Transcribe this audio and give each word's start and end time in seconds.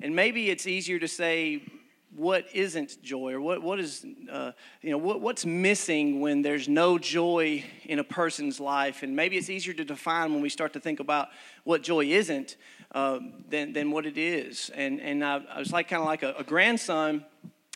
And 0.00 0.14
maybe 0.14 0.50
it's 0.50 0.66
easier 0.66 0.98
to 0.98 1.08
say 1.08 1.62
what 2.14 2.46
isn't 2.54 3.02
joy 3.02 3.32
or 3.32 3.40
what, 3.40 3.62
what 3.62 3.78
is, 3.78 4.04
uh, 4.30 4.52
you 4.80 4.90
know, 4.90 4.98
what, 4.98 5.20
what's 5.20 5.44
missing 5.44 6.20
when 6.20 6.42
there's 6.42 6.68
no 6.68 6.98
joy 6.98 7.62
in 7.84 7.98
a 7.98 8.04
person's 8.04 8.58
life. 8.58 9.02
And 9.02 9.14
maybe 9.14 9.36
it's 9.36 9.50
easier 9.50 9.74
to 9.74 9.84
define 9.84 10.32
when 10.32 10.42
we 10.42 10.48
start 10.48 10.72
to 10.74 10.80
think 10.80 11.00
about 11.00 11.28
what 11.64 11.82
joy 11.82 12.04
isn't 12.04 12.56
uh, 12.92 13.18
than, 13.48 13.72
than 13.72 13.90
what 13.90 14.06
it 14.06 14.16
is. 14.16 14.70
And, 14.74 15.00
and 15.00 15.24
I, 15.24 15.42
I 15.52 15.58
was 15.58 15.72
like 15.72 15.88
kind 15.88 16.00
of 16.00 16.06
like 16.06 16.22
a, 16.22 16.34
a 16.38 16.44
grandson 16.44 17.24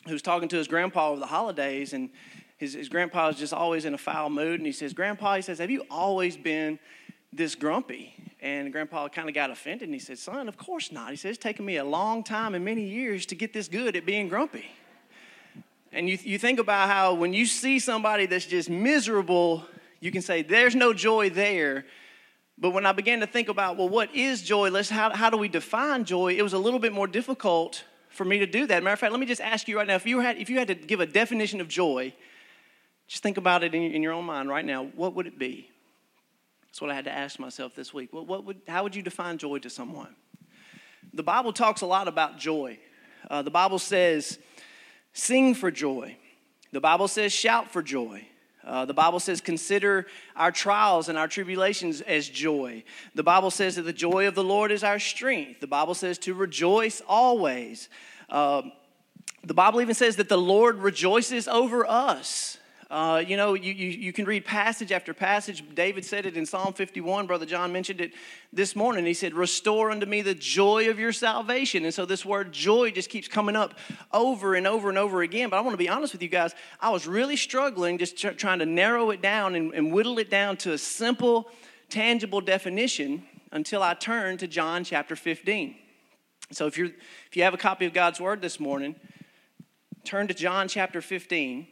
who's 0.07 0.23
talking 0.23 0.49
to 0.49 0.57
his 0.57 0.69
grandpa 0.69 1.11
over 1.11 1.21
the 1.21 1.27
holidays 1.27 1.93
and 1.93 2.11
his, 2.57 2.75
his 2.75 2.89
grandpa 2.89 3.29
is 3.29 3.37
just 3.37 3.53
always 3.53 3.85
in 3.85 3.95
a 3.95 3.99
foul 3.99 4.31
mood 4.31 4.61
and 4.61 4.67
he 4.67 4.73
says 4.73 4.93
grandpa 4.93 5.37
he 5.37 5.43
says 5.43 5.59
have 5.59 5.71
you 5.71 5.85
always 5.91 6.37
been 6.37 6.79
this 7.33 7.55
grumpy 7.55 8.15
and 8.41 8.73
grandpa 8.73 9.09
kind 9.09 9.29
of 9.29 9.35
got 9.35 9.51
offended 9.51 9.89
and 9.89 9.95
he 9.95 10.01
said, 10.01 10.19
Son, 10.19 10.49
of 10.49 10.57
course 10.57 10.91
not. 10.91 11.11
He 11.11 11.17
said, 11.17 11.31
It's 11.31 11.39
taken 11.39 11.65
me 11.65 11.77
a 11.77 11.85
long 11.85 12.25
time 12.25 12.55
and 12.55 12.65
many 12.65 12.85
years 12.85 13.27
to 13.27 13.35
get 13.35 13.53
this 13.53 13.69
good 13.69 13.97
at 13.97 14.05
being 14.05 14.29
grumpy. 14.29 14.67
And 15.93 16.09
you, 16.09 16.19
you 16.23 16.39
think 16.39 16.59
about 16.59 16.89
how 16.89 17.15
when 17.15 17.33
you 17.33 17.47
see 17.47 17.79
somebody 17.79 18.27
that's 18.27 18.47
just 18.47 18.71
miserable, 18.71 19.65
you 20.01 20.11
can 20.11 20.23
say, 20.23 20.43
There's 20.43 20.75
no 20.75 20.93
joy 20.93 21.31
there. 21.31 21.85
But 22.59 22.71
when 22.71 22.85
I 22.85 22.93
began 22.93 23.21
to 23.21 23.27
think 23.27 23.49
about, 23.49 23.79
well, 23.79 23.89
what 23.89 24.15
is 24.15 24.43
joy? 24.43 24.69
Let's 24.69 24.91
how, 24.91 25.11
how 25.11 25.31
do 25.31 25.39
we 25.39 25.49
define 25.49 26.05
joy? 26.05 26.35
It 26.35 26.43
was 26.43 26.53
a 26.53 26.59
little 26.59 26.79
bit 26.79 26.93
more 26.93 27.07
difficult 27.07 27.85
for 28.11 28.25
me 28.25 28.39
to 28.41 28.47
do 28.47 28.67
that. 28.67 28.83
Matter 28.83 28.93
of 28.93 28.99
fact, 28.99 29.13
let 29.13 29.21
me 29.21 29.25
just 29.25 29.41
ask 29.41 29.67
you 29.67 29.79
right 29.79 29.87
now 29.87 29.95
if 29.95 30.07
you 30.07 30.21
had, 30.21 30.37
if 30.37 30.51
you 30.51 30.59
had 30.59 30.69
to 30.69 30.75
give 30.75 31.01
a 31.01 31.07
definition 31.07 31.63
of 31.63 31.69
joy, 31.69 32.13
just 33.07 33.23
think 33.23 33.39
about 33.39 33.65
it 33.65 33.75
in, 33.75 33.83
in 33.83 34.03
your 34.03 34.13
own 34.13 34.27
mind 34.27 34.51
right 34.51 34.65
now. 34.65 34.85
What 34.95 35.15
would 35.15 35.27
it 35.27 35.39
be? 35.39 35.71
That's 36.71 36.81
what 36.81 36.91
I 36.91 36.95
had 36.95 37.07
to 37.07 37.13
ask 37.13 37.41
myself 37.41 37.75
this 37.75 37.93
week. 37.93 38.13
Well, 38.13 38.25
what 38.25 38.45
would, 38.45 38.61
how 38.69 38.85
would 38.85 38.95
you 38.95 39.03
define 39.03 39.39
joy 39.39 39.59
to 39.59 39.71
someone? 39.71 40.15
The 41.13 41.25
Bible 41.25 41.53
talks 41.53 41.81
a 41.81 41.87
lot 41.87 42.07
about 42.07 42.39
joy. 42.39 42.79
Uh, 43.29 43.43
the 43.43 43.51
Bible 43.51 43.81
says, 43.81 44.39
sing 45.13 45.55
for 45.55 45.73
joy. 45.73 46.17
The 46.71 46.81
Bible 46.81 47.09
says, 47.09 47.33
shout 47.33 47.73
for 47.73 47.83
joy. 47.83 48.25
Uh, 48.65 48.85
the 48.85 48.95
Bible 48.95 49.19
says, 49.19 49.41
consider 49.41 50.07
our 50.37 50.53
trials 50.53 51.09
and 51.09 51.19
our 51.19 51.27
tribulations 51.27 52.03
as 52.03 52.29
joy. 52.29 52.85
The 53.17 53.25
Bible 53.25 53.51
says 53.51 53.75
that 53.75 53.83
the 53.83 53.93
joy 53.93 54.29
of 54.29 54.37
the 54.37 54.45
Lord 54.45 54.71
is 54.71 54.85
our 54.85 55.01
strength. 55.01 55.59
The 55.59 55.67
Bible 55.67 55.95
says 55.95 56.19
to 56.19 56.35
rejoice 56.35 57.03
always. 57.09 57.89
Uh, 58.29 58.63
the 59.43 59.55
Bible 59.55 59.81
even 59.81 59.95
says 59.95 60.17
that 60.17 60.29
the 60.29 60.39
Lord 60.39 60.79
rejoices 60.79 61.49
over 61.49 61.85
us. 61.85 62.59
Uh, 62.91 63.23
you 63.25 63.37
know, 63.37 63.55
you, 63.55 63.73
you, 63.73 63.89
you 63.91 64.13
can 64.13 64.25
read 64.25 64.45
passage 64.45 64.91
after 64.91 65.15
passage. 65.15 65.63
David 65.77 66.05
said 66.05 66.27
it 66.27 66.37
in 66.37 66.45
Psalm 66.45 66.73
51. 66.73 67.29
Brother 67.29 67.47
John 67.47 67.73
mentioned 67.73 68.01
it 68.01 68.13
this 68.53 68.75
morning. 68.75 69.07
He 69.07 69.15
said, 69.15 69.33
Restore 69.33 69.93
unto 69.93 70.07
me 70.07 70.23
the 70.23 70.35
joy 70.35 70.91
of 70.91 70.99
your 70.99 71.13
salvation. 71.13 71.85
And 71.85 71.95
so 71.95 72.05
this 72.05 72.25
word 72.25 72.51
joy 72.51 72.91
just 72.91 73.09
keeps 73.09 73.29
coming 73.29 73.55
up 73.55 73.75
over 74.13 74.57
and 74.57 74.67
over 74.67 74.89
and 74.89 74.99
over 74.99 75.23
again. 75.23 75.51
But 75.51 75.59
I 75.59 75.61
want 75.61 75.75
to 75.75 75.79
be 75.79 75.89
honest 75.89 76.13
with 76.13 76.21
you 76.21 76.29
guys. 76.29 76.53
I 76.81 76.91
was 76.91 77.07
really 77.07 77.37
struggling 77.37 77.97
just 77.97 78.19
tr- 78.19 78.31
trying 78.31 78.59
to 78.59 78.67
narrow 78.67 79.11
it 79.11 79.23
down 79.23 79.55
and, 79.55 79.73
and 79.73 79.93
whittle 79.93 80.19
it 80.19 80.29
down 80.29 80.57
to 80.59 80.73
a 80.73 80.79
simple, 80.79 81.49
tangible 81.91 82.41
definition 82.41 83.23
until 83.53 83.85
I 83.85 83.95
turned 83.95 84.41
to 84.41 84.49
John 84.49 84.83
chapter 84.83 85.15
15. 85.15 85.77
So 86.51 86.67
if, 86.67 86.77
you're, 86.77 86.89
if 86.89 87.37
you 87.37 87.45
have 87.45 87.55
a 87.55 87.59
copy 87.59 87.87
of 87.87 87.93
God's 87.93 88.21
word 88.21 88.43
this 88.43 88.59
morning, 88.59 88.97
turn 90.03 90.27
to 90.27 90.35
John 90.35 90.67
chapter 90.67 91.01
15. 91.01 91.69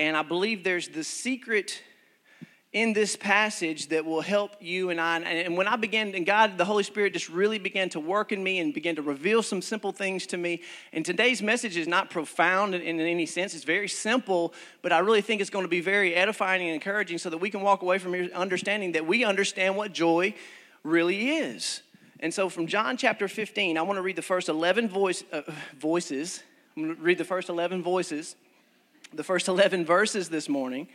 And 0.00 0.16
I 0.16 0.22
believe 0.22 0.64
there's 0.64 0.88
the 0.88 1.04
secret 1.04 1.82
in 2.72 2.94
this 2.94 3.16
passage 3.16 3.88
that 3.88 4.02
will 4.02 4.22
help 4.22 4.52
you 4.58 4.88
and 4.88 4.98
I. 4.98 5.18
And 5.18 5.58
when 5.58 5.68
I 5.68 5.76
began, 5.76 6.14
and 6.14 6.24
God, 6.24 6.56
the 6.56 6.64
Holy 6.64 6.84
Spirit 6.84 7.12
just 7.12 7.28
really 7.28 7.58
began 7.58 7.90
to 7.90 8.00
work 8.00 8.32
in 8.32 8.42
me 8.42 8.60
and 8.60 8.72
began 8.72 8.96
to 8.96 9.02
reveal 9.02 9.42
some 9.42 9.60
simple 9.60 9.92
things 9.92 10.26
to 10.28 10.38
me. 10.38 10.62
And 10.94 11.04
today's 11.04 11.42
message 11.42 11.76
is 11.76 11.86
not 11.86 12.08
profound 12.08 12.74
in, 12.74 12.80
in 12.80 12.98
any 12.98 13.26
sense, 13.26 13.54
it's 13.54 13.64
very 13.64 13.88
simple, 13.88 14.54
but 14.80 14.90
I 14.90 15.00
really 15.00 15.20
think 15.20 15.42
it's 15.42 15.50
going 15.50 15.66
to 15.66 15.70
be 15.70 15.82
very 15.82 16.14
edifying 16.14 16.62
and 16.62 16.72
encouraging 16.72 17.18
so 17.18 17.28
that 17.28 17.36
we 17.36 17.50
can 17.50 17.60
walk 17.60 17.82
away 17.82 17.98
from 17.98 18.14
here 18.14 18.30
understanding 18.34 18.92
that 18.92 19.06
we 19.06 19.22
understand 19.22 19.76
what 19.76 19.92
joy 19.92 20.32
really 20.82 21.28
is. 21.28 21.82
And 22.20 22.32
so 22.32 22.48
from 22.48 22.66
John 22.66 22.96
chapter 22.96 23.28
15, 23.28 23.76
I 23.76 23.82
want 23.82 23.98
to 23.98 24.02
read 24.02 24.16
the 24.16 24.22
first 24.22 24.48
11 24.48 24.88
voice, 24.88 25.24
uh, 25.30 25.42
voices. 25.78 26.42
I'm 26.74 26.84
going 26.84 26.96
to 26.96 27.02
read 27.02 27.18
the 27.18 27.24
first 27.24 27.50
11 27.50 27.82
voices 27.82 28.34
the 29.12 29.24
first 29.24 29.48
11 29.48 29.84
verses 29.84 30.28
this 30.28 30.48
morning. 30.48 30.88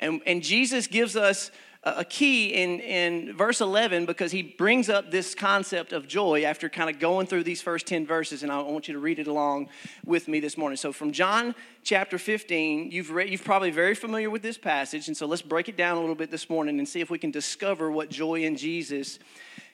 And, 0.00 0.20
and 0.26 0.42
Jesus 0.42 0.86
gives 0.86 1.14
us 1.14 1.50
a 1.82 2.04
key 2.04 2.48
in, 2.48 2.78
in 2.80 3.34
verse 3.34 3.62
11 3.62 4.04
because 4.04 4.32
he 4.32 4.42
brings 4.42 4.90
up 4.90 5.10
this 5.10 5.34
concept 5.34 5.94
of 5.94 6.06
joy 6.06 6.44
after 6.44 6.68
kind 6.68 6.90
of 6.90 6.98
going 6.98 7.26
through 7.26 7.42
these 7.42 7.62
first 7.62 7.86
10 7.86 8.06
verses. 8.06 8.42
And 8.42 8.52
I 8.52 8.60
want 8.60 8.86
you 8.86 8.94
to 8.94 9.00
read 9.00 9.18
it 9.18 9.26
along 9.26 9.70
with 10.04 10.28
me 10.28 10.40
this 10.40 10.58
morning. 10.58 10.76
So, 10.76 10.92
from 10.92 11.10
John 11.10 11.54
chapter 11.82 12.18
15, 12.18 12.90
you've, 12.90 13.10
read, 13.10 13.30
you've 13.30 13.44
probably 13.44 13.70
very 13.70 13.94
familiar 13.94 14.28
with 14.28 14.42
this 14.42 14.58
passage. 14.58 15.08
And 15.08 15.16
so, 15.16 15.26
let's 15.26 15.40
break 15.40 15.70
it 15.70 15.76
down 15.78 15.96
a 15.96 16.00
little 16.00 16.14
bit 16.14 16.30
this 16.30 16.50
morning 16.50 16.78
and 16.78 16.86
see 16.86 17.00
if 17.00 17.08
we 17.08 17.18
can 17.18 17.30
discover 17.30 17.90
what 17.90 18.10
joy 18.10 18.44
in 18.44 18.56
Jesus 18.56 19.18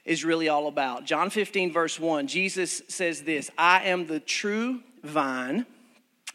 is 0.05 0.25
really 0.25 0.49
all 0.49 0.69
about. 0.69 1.07
John 1.07 1.29
15, 1.29 1.73
verse 1.73 1.99
1, 1.99 2.29
Jesus 2.29 2.83
says 2.87 3.23
this 3.23 3.51
I 3.59 3.83
am 3.83 4.07
the 4.07 4.21
true 4.21 4.81
vine 5.03 5.67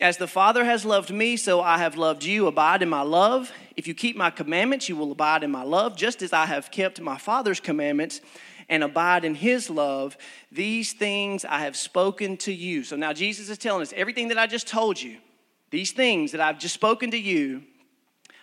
As 0.00 0.16
the 0.16 0.28
Father 0.28 0.64
has 0.64 0.84
loved 0.84 1.10
me, 1.10 1.36
so 1.36 1.60
I 1.60 1.78
have 1.78 1.96
loved 1.96 2.22
you. 2.22 2.46
Abide 2.46 2.82
in 2.82 2.88
my 2.88 3.02
love. 3.02 3.50
If 3.76 3.88
you 3.88 3.94
keep 3.94 4.16
my 4.16 4.30
commandments, 4.30 4.88
you 4.88 4.96
will 4.96 5.10
abide 5.10 5.42
in 5.42 5.50
my 5.50 5.64
love, 5.64 5.96
just 5.96 6.22
as 6.22 6.32
I 6.32 6.46
have 6.46 6.70
kept 6.70 7.00
my 7.00 7.18
Father's 7.18 7.58
commandments 7.58 8.20
and 8.68 8.84
abide 8.84 9.24
in 9.24 9.34
his 9.34 9.68
love. 9.68 10.16
These 10.52 10.92
things 10.92 11.44
I 11.44 11.60
have 11.60 11.76
spoken 11.76 12.36
to 12.38 12.52
you. 12.52 12.84
So 12.84 12.94
now 12.94 13.12
Jesus 13.12 13.48
is 13.48 13.58
telling 13.58 13.82
us 13.82 13.92
everything 13.96 14.28
that 14.28 14.38
I 14.38 14.46
just 14.46 14.68
told 14.68 15.02
you, 15.02 15.16
these 15.70 15.90
things 15.90 16.30
that 16.30 16.40
I've 16.40 16.60
just 16.60 16.74
spoken 16.74 17.10
to 17.10 17.18
you, 17.18 17.64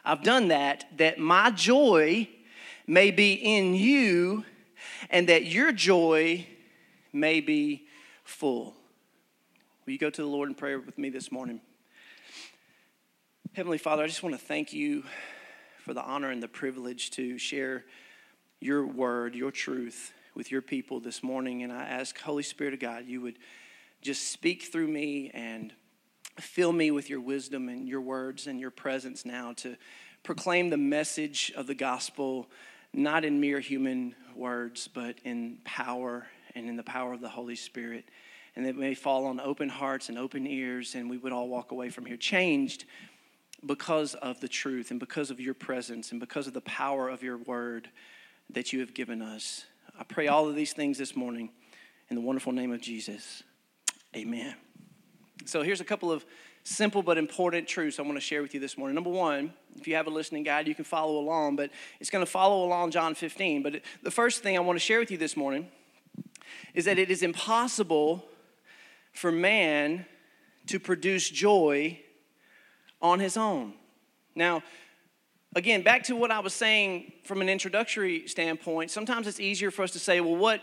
I've 0.03 0.23
done 0.23 0.49
that, 0.49 0.85
that 0.97 1.19
my 1.19 1.51
joy 1.51 2.27
may 2.85 3.11
be 3.11 3.33
in 3.33 3.75
you 3.75 4.43
and 5.09 5.29
that 5.29 5.45
your 5.45 5.71
joy 5.71 6.45
may 7.13 7.39
be 7.39 7.87
full. 8.25 8.75
Will 9.85 9.93
you 9.93 9.99
go 9.99 10.09
to 10.09 10.21
the 10.21 10.27
Lord 10.27 10.49
in 10.49 10.55
prayer 10.55 10.79
with 10.79 10.97
me 10.97 11.11
this 11.11 11.31
morning? 11.31 11.61
Heavenly 13.53 13.77
Father, 13.77 14.01
I 14.01 14.07
just 14.07 14.23
want 14.23 14.33
to 14.33 14.43
thank 14.43 14.73
you 14.73 15.03
for 15.77 15.93
the 15.93 16.01
honor 16.01 16.31
and 16.31 16.41
the 16.41 16.47
privilege 16.47 17.11
to 17.11 17.37
share 17.37 17.85
your 18.59 18.83
word, 18.87 19.35
your 19.35 19.51
truth 19.51 20.11
with 20.33 20.49
your 20.49 20.63
people 20.63 20.99
this 20.99 21.21
morning. 21.21 21.61
And 21.61 21.71
I 21.71 21.83
ask, 21.83 22.19
Holy 22.19 22.41
Spirit 22.41 22.73
of 22.73 22.79
God, 22.79 23.05
you 23.05 23.21
would 23.21 23.37
just 24.01 24.31
speak 24.31 24.63
through 24.63 24.87
me 24.87 25.29
and 25.35 25.71
fill 26.39 26.73
me 26.73 26.89
with 26.89 27.07
your 27.07 27.21
wisdom 27.21 27.69
and 27.69 27.87
your 27.87 28.01
words 28.01 28.47
and 28.47 28.59
your 28.59 28.71
presence 28.71 29.23
now 29.23 29.53
to 29.57 29.75
proclaim 30.23 30.71
the 30.71 30.77
message 30.77 31.53
of 31.55 31.67
the 31.67 31.75
gospel, 31.75 32.49
not 32.91 33.23
in 33.23 33.39
mere 33.39 33.59
human 33.59 34.15
words, 34.35 34.87
but 34.87 35.19
in 35.23 35.59
power 35.63 36.25
and 36.55 36.67
in 36.67 36.75
the 36.75 36.81
power 36.81 37.13
of 37.13 37.21
the 37.21 37.29
Holy 37.29 37.55
Spirit 37.55 38.05
and 38.55 38.65
it 38.65 38.75
may 38.75 38.93
fall 38.93 39.25
on 39.25 39.39
open 39.39 39.69
hearts 39.69 40.09
and 40.09 40.17
open 40.17 40.47
ears, 40.47 40.95
and 40.95 41.09
we 41.09 41.17
would 41.17 41.33
all 41.33 41.49
walk 41.49 41.71
away 41.71 41.89
from 41.89 42.05
here 42.05 42.17
changed 42.17 42.85
because 43.65 44.13
of 44.15 44.39
the 44.39 44.47
truth 44.47 44.91
and 44.91 44.99
because 44.99 45.31
of 45.31 45.39
your 45.39 45.53
presence 45.53 46.11
and 46.11 46.19
because 46.19 46.47
of 46.47 46.53
the 46.53 46.61
power 46.61 47.09
of 47.09 47.23
your 47.23 47.37
word 47.37 47.89
that 48.49 48.71
you 48.71 48.79
have 48.79 48.93
given 48.93 49.21
us. 49.21 49.65
I 49.99 50.03
pray 50.03 50.27
all 50.27 50.47
of 50.47 50.55
these 50.55 50.73
things 50.73 50.97
this 50.97 51.15
morning 51.15 51.49
in 52.09 52.15
the 52.15 52.21
wonderful 52.21 52.51
name 52.51 52.71
of 52.71 52.81
Jesus. 52.81 53.43
Amen. 54.15 54.55
So 55.45 55.61
here's 55.61 55.81
a 55.81 55.85
couple 55.85 56.11
of 56.11 56.25
simple 56.63 57.03
but 57.03 57.17
important 57.17 57.67
truths 57.67 57.99
I 57.99 58.01
want 58.03 58.15
to 58.15 58.21
share 58.21 58.41
with 58.41 58.53
you 58.53 58.59
this 58.59 58.77
morning. 58.77 58.95
Number 58.95 59.09
one, 59.09 59.53
if 59.75 59.87
you 59.87 59.95
have 59.95 60.07
a 60.07 60.09
listening 60.09 60.43
guide, 60.43 60.67
you 60.67 60.75
can 60.75 60.85
follow 60.85 61.17
along, 61.17 61.55
but 61.55 61.69
it's 61.99 62.09
going 62.09 62.25
to 62.25 62.31
follow 62.31 62.65
along 62.65 62.91
John 62.91 63.15
15. 63.15 63.63
But 63.63 63.81
the 64.03 64.11
first 64.11 64.41
thing 64.41 64.57
I 64.57 64.61
want 64.61 64.77
to 64.77 64.83
share 64.83 64.99
with 64.99 65.11
you 65.11 65.17
this 65.17 65.35
morning 65.35 65.67
is 66.73 66.85
that 66.85 66.97
it 66.97 67.11
is 67.11 67.23
impossible 67.23 68.25
for 69.15 69.31
man 69.31 70.05
to 70.67 70.79
produce 70.79 71.29
joy 71.29 71.99
on 73.01 73.19
his 73.19 73.37
own. 73.37 73.73
Now, 74.35 74.61
again, 75.55 75.81
back 75.81 76.03
to 76.03 76.15
what 76.15 76.31
I 76.31 76.39
was 76.39 76.53
saying 76.53 77.13
from 77.23 77.41
an 77.41 77.49
introductory 77.49 78.27
standpoint, 78.27 78.91
sometimes 78.91 79.27
it's 79.27 79.39
easier 79.39 79.71
for 79.71 79.83
us 79.83 79.91
to 79.91 79.99
say, 79.99 80.21
well, 80.21 80.35
what, 80.35 80.61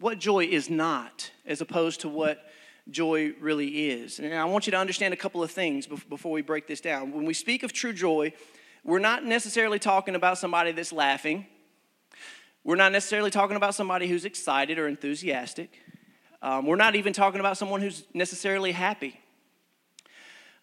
what 0.00 0.18
joy 0.18 0.44
is 0.44 0.68
not, 0.68 1.30
as 1.46 1.60
opposed 1.60 2.00
to 2.02 2.08
what 2.08 2.46
joy 2.90 3.32
really 3.40 3.90
is. 3.90 4.18
And 4.18 4.34
I 4.34 4.44
want 4.44 4.66
you 4.66 4.72
to 4.72 4.78
understand 4.78 5.14
a 5.14 5.16
couple 5.16 5.42
of 5.42 5.50
things 5.50 5.86
before 5.86 6.32
we 6.32 6.42
break 6.42 6.66
this 6.66 6.80
down. 6.80 7.12
When 7.12 7.24
we 7.24 7.34
speak 7.34 7.62
of 7.62 7.72
true 7.72 7.92
joy, 7.92 8.32
we're 8.84 8.98
not 8.98 9.24
necessarily 9.24 9.78
talking 9.78 10.14
about 10.14 10.38
somebody 10.38 10.72
that's 10.72 10.92
laughing. 10.92 11.46
We're 12.64 12.76
not 12.76 12.92
necessarily 12.92 13.30
talking 13.30 13.56
about 13.56 13.74
somebody 13.74 14.08
who's 14.08 14.24
excited 14.24 14.78
or 14.78 14.88
enthusiastic. 14.88 15.70
Um, 16.42 16.66
we're 16.66 16.76
not 16.76 16.96
even 16.96 17.12
talking 17.12 17.38
about 17.38 17.56
someone 17.56 17.80
who's 17.80 18.02
necessarily 18.12 18.72
happy. 18.72 19.18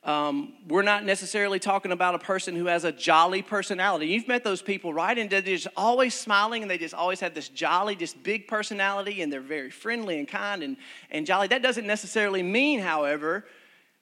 Um, 0.04 0.54
we're 0.68 0.82
not 0.82 1.06
necessarily 1.06 1.60
talking 1.60 1.92
about 1.92 2.16
a 2.16 2.20
person 2.20 2.56
who 2.56 2.66
has 2.66 2.84
a 2.84 2.92
jolly 2.92 3.42
personality. 3.42 4.08
You've 4.08 4.28
met 4.28 4.44
those 4.44 4.62
people, 4.62 4.94
right? 4.94 5.18
And 5.18 5.30
they're 5.30 5.42
just 5.42 5.68
always 5.76 6.14
smiling 6.14 6.62
and 6.62 6.72
they 6.72 6.78
just 6.78 6.94
always 6.94 7.22
have 7.22 7.34
this 7.34 7.50
jolly, 7.50 7.96
just 7.96 8.22
big 8.24 8.48
personality 8.48 9.22
and 9.22 9.32
they're 9.32 9.42
very 9.42 9.70
friendly 9.70 10.20
and 10.20 10.28
kind 10.28 10.64
and, 10.64 10.78
and 11.12 11.26
jolly. 11.26 11.48
That 11.48 11.62
doesn't 11.62 11.88
necessarily 11.88 12.44
mean, 12.44 12.80
however, 12.80 13.46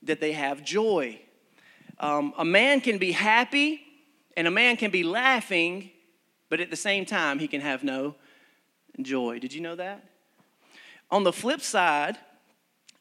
that 0.04 0.20
they 0.20 0.34
have 0.34 0.64
joy. 0.64 1.20
Um, 2.00 2.34
a 2.38 2.46
man 2.46 2.82
can 2.82 2.98
be 2.98 3.12
happy 3.12 3.82
and 4.36 4.48
a 4.48 4.52
man 4.52 4.78
can 4.78 4.92
be 4.92 5.04
laughing, 5.04 5.92
but 6.50 6.60
at 6.60 6.70
the 6.70 6.76
same 6.76 7.06
time, 7.06 7.40
he 7.40 7.48
can 7.48 7.62
have 7.62 7.84
no 7.84 8.16
joy. 9.02 9.40
Did 9.40 9.54
you 9.54 9.62
know 9.62 9.76
that? 9.76 10.04
On 11.10 11.24
the 11.24 11.34
flip 11.34 11.62
side, 11.62 12.18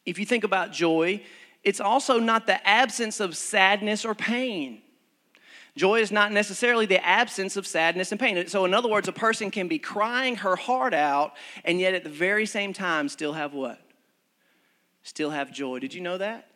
if 0.05 0.17
you 0.17 0.25
think 0.25 0.43
about 0.43 0.71
joy, 0.71 1.21
it's 1.63 1.81
also 1.81 2.19
not 2.19 2.47
the 2.47 2.65
absence 2.67 3.19
of 3.19 3.35
sadness 3.35 4.05
or 4.05 4.15
pain. 4.15 4.81
Joy 5.75 5.99
is 5.99 6.11
not 6.11 6.31
necessarily 6.31 6.85
the 6.87 7.05
absence 7.05 7.55
of 7.55 7.67
sadness 7.67 8.11
and 8.11 8.19
pain. 8.19 8.47
So, 8.47 8.65
in 8.65 8.73
other 8.73 8.89
words, 8.89 9.07
a 9.07 9.11
person 9.11 9.51
can 9.51 9.67
be 9.67 9.77
crying 9.77 10.37
her 10.37 10.55
heart 10.55 10.93
out 10.93 11.33
and 11.63 11.79
yet 11.79 11.93
at 11.93 12.03
the 12.03 12.09
very 12.09 12.45
same 12.45 12.73
time 12.73 13.09
still 13.09 13.33
have 13.33 13.53
what? 13.53 13.79
Still 15.03 15.29
have 15.29 15.51
joy. 15.51 15.79
Did 15.79 15.93
you 15.93 16.01
know 16.01 16.17
that? 16.17 16.47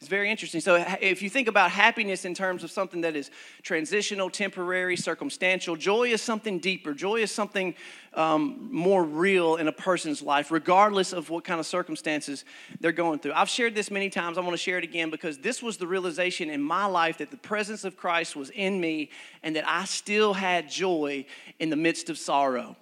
It's 0.00 0.08
very 0.08 0.30
interesting. 0.30 0.60
So, 0.60 0.76
if 1.00 1.22
you 1.22 1.28
think 1.28 1.48
about 1.48 1.72
happiness 1.72 2.24
in 2.24 2.32
terms 2.32 2.62
of 2.62 2.70
something 2.70 3.00
that 3.00 3.16
is 3.16 3.32
transitional, 3.62 4.30
temporary, 4.30 4.96
circumstantial, 4.96 5.74
joy 5.74 6.04
is 6.04 6.22
something 6.22 6.60
deeper. 6.60 6.94
Joy 6.94 7.16
is 7.16 7.32
something 7.32 7.74
um, 8.14 8.68
more 8.70 9.02
real 9.02 9.56
in 9.56 9.66
a 9.66 9.72
person's 9.72 10.22
life, 10.22 10.52
regardless 10.52 11.12
of 11.12 11.30
what 11.30 11.42
kind 11.42 11.58
of 11.58 11.66
circumstances 11.66 12.44
they're 12.78 12.92
going 12.92 13.18
through. 13.18 13.32
I've 13.32 13.48
shared 13.48 13.74
this 13.74 13.90
many 13.90 14.08
times. 14.08 14.38
I 14.38 14.40
want 14.40 14.52
to 14.52 14.56
share 14.56 14.78
it 14.78 14.84
again 14.84 15.10
because 15.10 15.38
this 15.38 15.64
was 15.64 15.78
the 15.78 15.86
realization 15.88 16.48
in 16.48 16.62
my 16.62 16.84
life 16.84 17.18
that 17.18 17.32
the 17.32 17.36
presence 17.36 17.82
of 17.82 17.96
Christ 17.96 18.36
was 18.36 18.50
in 18.50 18.80
me 18.80 19.10
and 19.42 19.56
that 19.56 19.68
I 19.68 19.84
still 19.84 20.32
had 20.32 20.70
joy 20.70 21.26
in 21.58 21.70
the 21.70 21.76
midst 21.76 22.08
of 22.08 22.18
sorrow. 22.18 22.76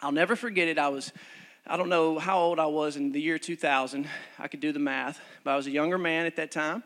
I'll 0.00 0.10
never 0.10 0.34
forget 0.34 0.66
it. 0.66 0.78
I 0.78 0.88
was 0.88 1.12
I 1.66 1.76
don't 1.76 1.88
know 1.88 2.18
how 2.18 2.38
old 2.38 2.58
I 2.58 2.66
was 2.66 2.96
in 2.96 3.12
the 3.12 3.20
year 3.20 3.38
2000. 3.38 4.08
I 4.38 4.48
could 4.48 4.60
do 4.60 4.72
the 4.72 4.78
math, 4.78 5.20
but 5.44 5.52
I 5.52 5.56
was 5.56 5.66
a 5.66 5.70
younger 5.70 5.98
man 5.98 6.26
at 6.26 6.36
that 6.36 6.50
time. 6.50 6.82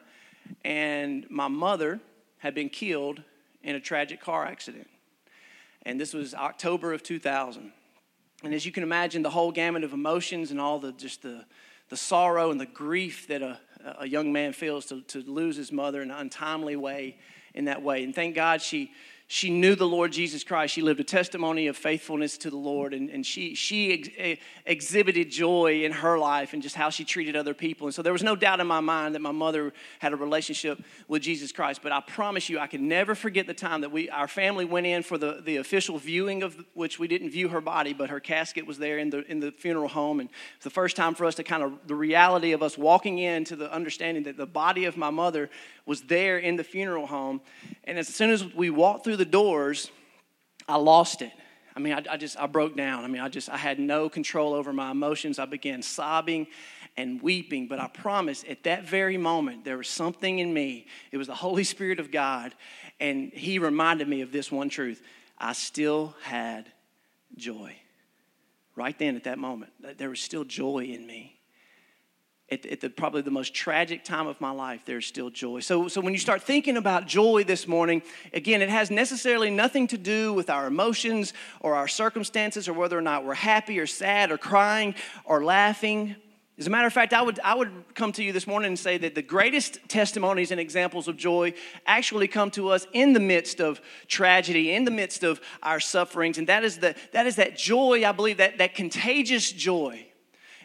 And 0.64 1.26
my 1.30 1.48
mother 1.48 2.00
had 2.38 2.54
been 2.54 2.68
killed 2.68 3.22
in 3.62 3.76
a 3.76 3.80
tragic 3.80 4.20
car 4.20 4.44
accident. 4.44 4.88
And 5.82 6.00
this 6.00 6.12
was 6.12 6.34
October 6.34 6.92
of 6.92 7.02
2000. 7.02 7.72
And 8.42 8.54
as 8.54 8.66
you 8.66 8.72
can 8.72 8.82
imagine, 8.82 9.22
the 9.22 9.30
whole 9.30 9.52
gamut 9.52 9.84
of 9.84 9.92
emotions 9.92 10.50
and 10.50 10.60
all 10.60 10.78
the 10.78 10.92
just 10.92 11.22
the, 11.22 11.44
the 11.88 11.96
sorrow 11.96 12.50
and 12.50 12.60
the 12.60 12.66
grief 12.66 13.28
that 13.28 13.42
a, 13.42 13.58
a 14.00 14.06
young 14.06 14.32
man 14.32 14.52
feels 14.52 14.86
to, 14.86 15.00
to 15.02 15.22
lose 15.22 15.56
his 15.56 15.72
mother 15.72 16.02
in 16.02 16.10
an 16.10 16.16
untimely 16.18 16.76
way 16.76 17.16
in 17.54 17.66
that 17.66 17.82
way. 17.82 18.04
And 18.04 18.14
thank 18.14 18.34
God 18.34 18.60
she 18.60 18.92
she 19.34 19.50
knew 19.50 19.74
the 19.74 19.84
Lord 19.84 20.12
Jesus 20.12 20.44
Christ. 20.44 20.72
She 20.72 20.80
lived 20.80 21.00
a 21.00 21.04
testimony 21.04 21.66
of 21.66 21.76
faithfulness 21.76 22.38
to 22.38 22.50
the 22.50 22.56
Lord, 22.56 22.94
and, 22.94 23.10
and 23.10 23.26
she, 23.26 23.56
she 23.56 23.92
ex- 23.92 24.40
exhibited 24.64 25.28
joy 25.28 25.82
in 25.82 25.90
her 25.90 26.20
life 26.20 26.52
and 26.52 26.62
just 26.62 26.76
how 26.76 26.88
she 26.88 27.04
treated 27.04 27.34
other 27.34 27.52
people. 27.52 27.88
And 27.88 27.92
so 27.92 28.00
there 28.00 28.12
was 28.12 28.22
no 28.22 28.36
doubt 28.36 28.60
in 28.60 28.68
my 28.68 28.78
mind 28.78 29.16
that 29.16 29.20
my 29.22 29.32
mother 29.32 29.72
had 29.98 30.12
a 30.12 30.16
relationship 30.16 30.80
with 31.08 31.20
Jesus 31.22 31.50
Christ. 31.50 31.80
But 31.82 31.90
I 31.90 32.00
promise 32.00 32.48
you, 32.48 32.60
I 32.60 32.68
can 32.68 32.86
never 32.86 33.16
forget 33.16 33.48
the 33.48 33.54
time 33.54 33.80
that 33.80 33.90
we, 33.90 34.08
our 34.08 34.28
family 34.28 34.64
went 34.64 34.86
in 34.86 35.02
for 35.02 35.18
the, 35.18 35.42
the 35.44 35.56
official 35.56 35.98
viewing 35.98 36.44
of 36.44 36.64
which 36.74 37.00
we 37.00 37.08
didn't 37.08 37.30
view 37.30 37.48
her 37.48 37.60
body, 37.60 37.92
but 37.92 38.10
her 38.10 38.20
casket 38.20 38.68
was 38.68 38.78
there 38.78 38.98
in 38.98 39.10
the, 39.10 39.28
in 39.28 39.40
the 39.40 39.50
funeral 39.50 39.88
home. 39.88 40.20
And 40.20 40.28
the 40.62 40.70
first 40.70 40.94
time 40.94 41.16
for 41.16 41.24
us 41.24 41.34
to 41.34 41.42
kind 41.42 41.64
of, 41.64 41.72
the 41.88 41.96
reality 41.96 42.52
of 42.52 42.62
us 42.62 42.78
walking 42.78 43.18
into 43.18 43.56
the 43.56 43.72
understanding 43.72 44.22
that 44.22 44.36
the 44.36 44.46
body 44.46 44.84
of 44.84 44.96
my 44.96 45.10
mother 45.10 45.50
was 45.86 46.02
there 46.02 46.38
in 46.38 46.56
the 46.56 46.64
funeral 46.64 47.06
home. 47.06 47.40
And 47.84 47.98
as 47.98 48.08
soon 48.08 48.30
as 48.30 48.44
we 48.54 48.70
walked 48.70 49.04
through 49.04 49.16
the 49.16 49.24
doors, 49.24 49.90
I 50.68 50.76
lost 50.76 51.22
it. 51.22 51.32
I 51.76 51.80
mean, 51.80 51.92
I, 51.92 52.04
I, 52.10 52.16
just, 52.16 52.38
I 52.38 52.46
broke 52.46 52.76
down. 52.76 53.04
I 53.04 53.08
mean, 53.08 53.20
I 53.20 53.28
just, 53.28 53.48
I 53.48 53.56
had 53.56 53.78
no 53.78 54.08
control 54.08 54.54
over 54.54 54.72
my 54.72 54.90
emotions. 54.90 55.38
I 55.38 55.44
began 55.44 55.82
sobbing 55.82 56.46
and 56.96 57.20
weeping. 57.20 57.66
But 57.66 57.80
I 57.80 57.88
promise, 57.88 58.44
at 58.48 58.62
that 58.64 58.88
very 58.88 59.16
moment, 59.16 59.64
there 59.64 59.76
was 59.76 59.88
something 59.88 60.38
in 60.38 60.54
me. 60.54 60.86
It 61.10 61.16
was 61.16 61.26
the 61.26 61.34
Holy 61.34 61.64
Spirit 61.64 61.98
of 61.98 62.10
God. 62.10 62.54
And 63.00 63.32
He 63.32 63.58
reminded 63.58 64.08
me 64.08 64.20
of 64.20 64.32
this 64.32 64.52
one 64.52 64.68
truth 64.68 65.02
I 65.36 65.52
still 65.52 66.14
had 66.22 66.70
joy. 67.36 67.74
Right 68.76 68.96
then, 68.98 69.16
at 69.16 69.24
that 69.24 69.38
moment, 69.38 69.72
there 69.98 70.08
was 70.08 70.20
still 70.20 70.44
joy 70.44 70.84
in 70.84 71.06
me 71.06 71.38
at, 72.50 72.66
at 72.66 72.80
the, 72.80 72.90
probably 72.90 73.22
the 73.22 73.30
most 73.30 73.54
tragic 73.54 74.04
time 74.04 74.26
of 74.26 74.40
my 74.40 74.50
life, 74.50 74.82
there's 74.84 75.06
still 75.06 75.30
joy. 75.30 75.60
So, 75.60 75.88
so 75.88 76.00
when 76.00 76.12
you 76.12 76.18
start 76.18 76.42
thinking 76.42 76.76
about 76.76 77.06
joy 77.06 77.44
this 77.44 77.66
morning, 77.66 78.02
again, 78.32 78.60
it 78.60 78.68
has 78.68 78.90
necessarily 78.90 79.50
nothing 79.50 79.86
to 79.88 79.98
do 79.98 80.32
with 80.32 80.50
our 80.50 80.66
emotions 80.66 81.32
or 81.60 81.74
our 81.74 81.88
circumstances 81.88 82.68
or 82.68 82.74
whether 82.74 82.98
or 82.98 83.02
not 83.02 83.24
we're 83.24 83.34
happy 83.34 83.78
or 83.78 83.86
sad 83.86 84.30
or 84.30 84.36
crying 84.36 84.94
or 85.24 85.42
laughing. 85.42 86.16
As 86.58 86.66
a 86.66 86.70
matter 86.70 86.86
of 86.86 86.92
fact, 86.92 87.14
I 87.14 87.22
would, 87.22 87.40
I 87.40 87.54
would 87.54 87.72
come 87.94 88.12
to 88.12 88.22
you 88.22 88.32
this 88.32 88.46
morning 88.46 88.68
and 88.68 88.78
say 88.78 88.98
that 88.98 89.14
the 89.14 89.22
greatest 89.22 89.78
testimonies 89.88 90.50
and 90.50 90.60
examples 90.60 91.08
of 91.08 91.16
joy 91.16 91.54
actually 91.86 92.28
come 92.28 92.50
to 92.52 92.68
us 92.68 92.86
in 92.92 93.14
the 93.14 93.20
midst 93.20 93.60
of 93.60 93.80
tragedy, 94.06 94.72
in 94.72 94.84
the 94.84 94.92
midst 94.92 95.24
of 95.24 95.40
our 95.62 95.80
sufferings. 95.80 96.36
And 96.38 96.46
that 96.46 96.62
is, 96.62 96.78
the, 96.78 96.94
that, 97.12 97.26
is 97.26 97.36
that 97.36 97.56
joy, 97.56 98.04
I 98.04 98.12
believe, 98.12 98.36
that, 98.36 98.58
that 98.58 98.74
contagious 98.74 99.50
joy 99.50 100.06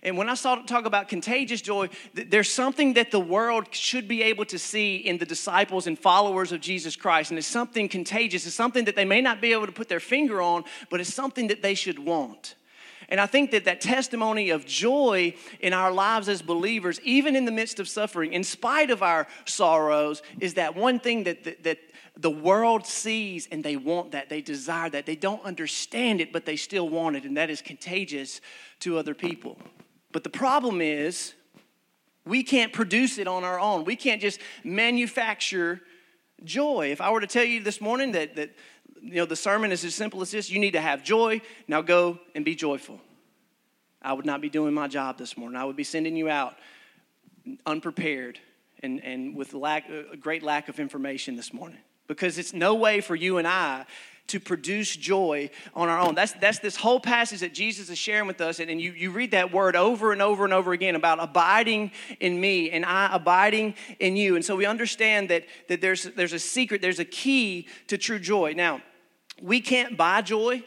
and 0.02 0.18
when 0.18 0.30
I 0.30 0.36
talk 0.36 0.86
about 0.86 1.10
contagious 1.10 1.62
joy, 1.62 1.90
there's 2.14 2.52
something 2.52 2.94
that 2.94 3.12
the 3.12 3.20
world 3.20 3.74
should 3.74 4.08
be 4.08 4.24
able 4.24 4.46
to 4.46 4.58
see 4.58 4.96
in 4.96 5.18
the 5.18 5.26
disciples 5.26 5.88
and 5.88 6.00
followers 6.00 6.52
of 6.52 6.62
Jesus 6.62 6.96
Christ. 6.96 7.32
And 7.32 7.38
it's 7.38 7.48
something 7.48 7.90
contagious. 7.90 8.46
It's 8.48 8.56
something 8.56 8.86
that 8.86 8.96
they 8.96 9.06
may 9.06 9.20
not 9.20 9.42
be 9.42 9.52
able 9.52 9.66
to 9.66 9.72
put 9.72 9.90
their 9.90 10.00
finger 10.00 10.42
on, 10.42 10.64
but 10.90 11.02
it's 11.02 11.14
something 11.14 11.48
that 11.48 11.62
they 11.62 11.76
should 11.76 12.00
want. 12.00 12.56
And 13.10 13.20
I 13.20 13.26
think 13.26 13.52
that 13.52 13.66
that 13.66 13.82
testimony 13.82 14.52
of 14.52 14.66
joy 14.66 15.34
in 15.60 15.74
our 15.74 15.92
lives 15.92 16.30
as 16.30 16.42
believers, 16.44 17.02
even 17.02 17.36
in 17.36 17.44
the 17.44 17.52
midst 17.52 17.80
of 17.80 17.90
suffering, 17.90 18.34
in 18.34 18.44
spite 18.44 18.92
of 18.92 19.02
our 19.02 19.28
sorrows, 19.46 20.22
is 20.40 20.54
that 20.54 20.76
one 20.76 21.00
thing 21.00 21.24
that, 21.24 21.44
that, 21.44 21.64
that 21.64 21.80
the 22.16 22.30
world 22.30 22.86
sees 22.86 23.48
and 23.52 23.64
they 23.64 23.78
want 23.78 24.12
that. 24.12 24.30
They 24.30 24.42
desire 24.42 24.90
that. 24.92 25.08
They 25.08 25.16
don't 25.16 25.44
understand 25.44 26.22
it, 26.22 26.32
but 26.32 26.46
they 26.46 26.56
still 26.56 26.88
want 26.88 27.16
it. 27.16 27.24
And 27.24 27.36
that 27.36 27.50
is 27.50 27.62
contagious 27.62 28.42
to 28.82 28.98
other 28.98 29.16
people. 29.16 29.58
But 30.12 30.24
the 30.24 30.30
problem 30.30 30.82
is, 30.82 31.34
we 32.26 32.44
can't 32.44 32.74
produce 32.74 33.18
it 33.18 33.28
on 33.28 33.44
our 33.44 33.60
own. 33.60 33.86
We 33.86 33.96
can't 33.96 34.22
just 34.22 34.40
manufacture 34.64 35.82
joy. 36.44 36.90
If 36.92 37.02
I 37.02 37.12
were 37.12 37.22
to 37.22 37.28
tell 37.28 37.44
you 37.44 37.62
this 37.62 37.82
morning 37.82 38.12
that, 38.14 38.36
that 38.36 38.52
you 39.02 39.16
know 39.16 39.26
the 39.26 39.36
sermon 39.36 39.72
is 39.72 39.84
as 39.84 39.96
simple 39.96 40.22
as 40.22 40.32
this, 40.32 40.50
you 40.50 40.60
need 40.60 40.72
to 40.72 40.82
have 40.82 41.04
joy, 41.04 41.42
now 41.68 41.82
go 41.82 42.20
and 42.36 42.44
be 42.46 42.56
joyful. 42.56 43.00
I 44.02 44.14
would 44.14 44.26
not 44.26 44.42
be 44.42 44.50
doing 44.50 44.74
my 44.74 44.88
job 44.88 45.18
this 45.18 45.38
morning. 45.38 45.58
I 45.58 45.66
would 45.66 45.76
be 45.76 45.84
sending 45.84 46.16
you 46.16 46.30
out 46.30 46.56
unprepared 47.66 48.40
and, 48.82 49.04
and 49.04 49.36
with 49.36 49.54
lack, 49.54 49.90
a 49.90 50.16
great 50.16 50.44
lack 50.44 50.70
of 50.70 50.80
information 50.80 51.36
this 51.36 51.54
morning. 51.54 51.80
Because 52.08 52.38
it's 52.38 52.54
no 52.54 52.76
way 52.76 53.02
for 53.02 53.16
you 53.16 53.38
and 53.38 53.48
I 53.48 53.86
to 54.30 54.40
produce 54.40 54.96
joy 54.96 55.50
on 55.74 55.90
our 55.90 56.00
own. 56.00 56.16
That's, 56.16 56.34
that's 56.34 56.60
this 56.60 56.76
whole 56.76 57.00
passage 57.00 57.42
that 57.42 57.54
Jesus 57.54 57.90
is 57.90 57.98
sharing 57.98 58.28
with 58.28 58.42
us. 58.42 58.60
And, 58.60 58.70
and 58.70 58.82
you, 58.82 58.92
you 58.94 59.12
read 59.12 59.32
that 59.32 59.52
word 59.52 59.76
over 59.76 60.12
and 60.12 60.22
over 60.22 60.44
and 60.44 60.54
over 60.54 60.72
again 60.74 60.96
about 60.96 61.22
abiding 61.22 61.92
in 62.20 62.40
me 62.40 62.72
and 62.72 62.86
I 62.86 63.10
abiding 63.14 63.76
in 64.00 64.16
you. 64.16 64.36
And 64.36 64.44
so 64.44 64.56
we 64.56 64.66
understand 64.66 65.30
that, 65.30 65.46
that 65.68 65.82
there's, 65.82 66.04
there's 66.04 66.34
a 66.34 66.40
secret, 66.40 66.82
there's 66.82 67.00
a 67.00 67.06
key 67.06 67.68
to 67.88 67.98
true 67.98 68.20
joy. 68.20 68.54
Now, 68.56 68.82
we 69.42 69.62
can't 69.62 69.98
buy 69.98 70.22
joy. 70.22 70.64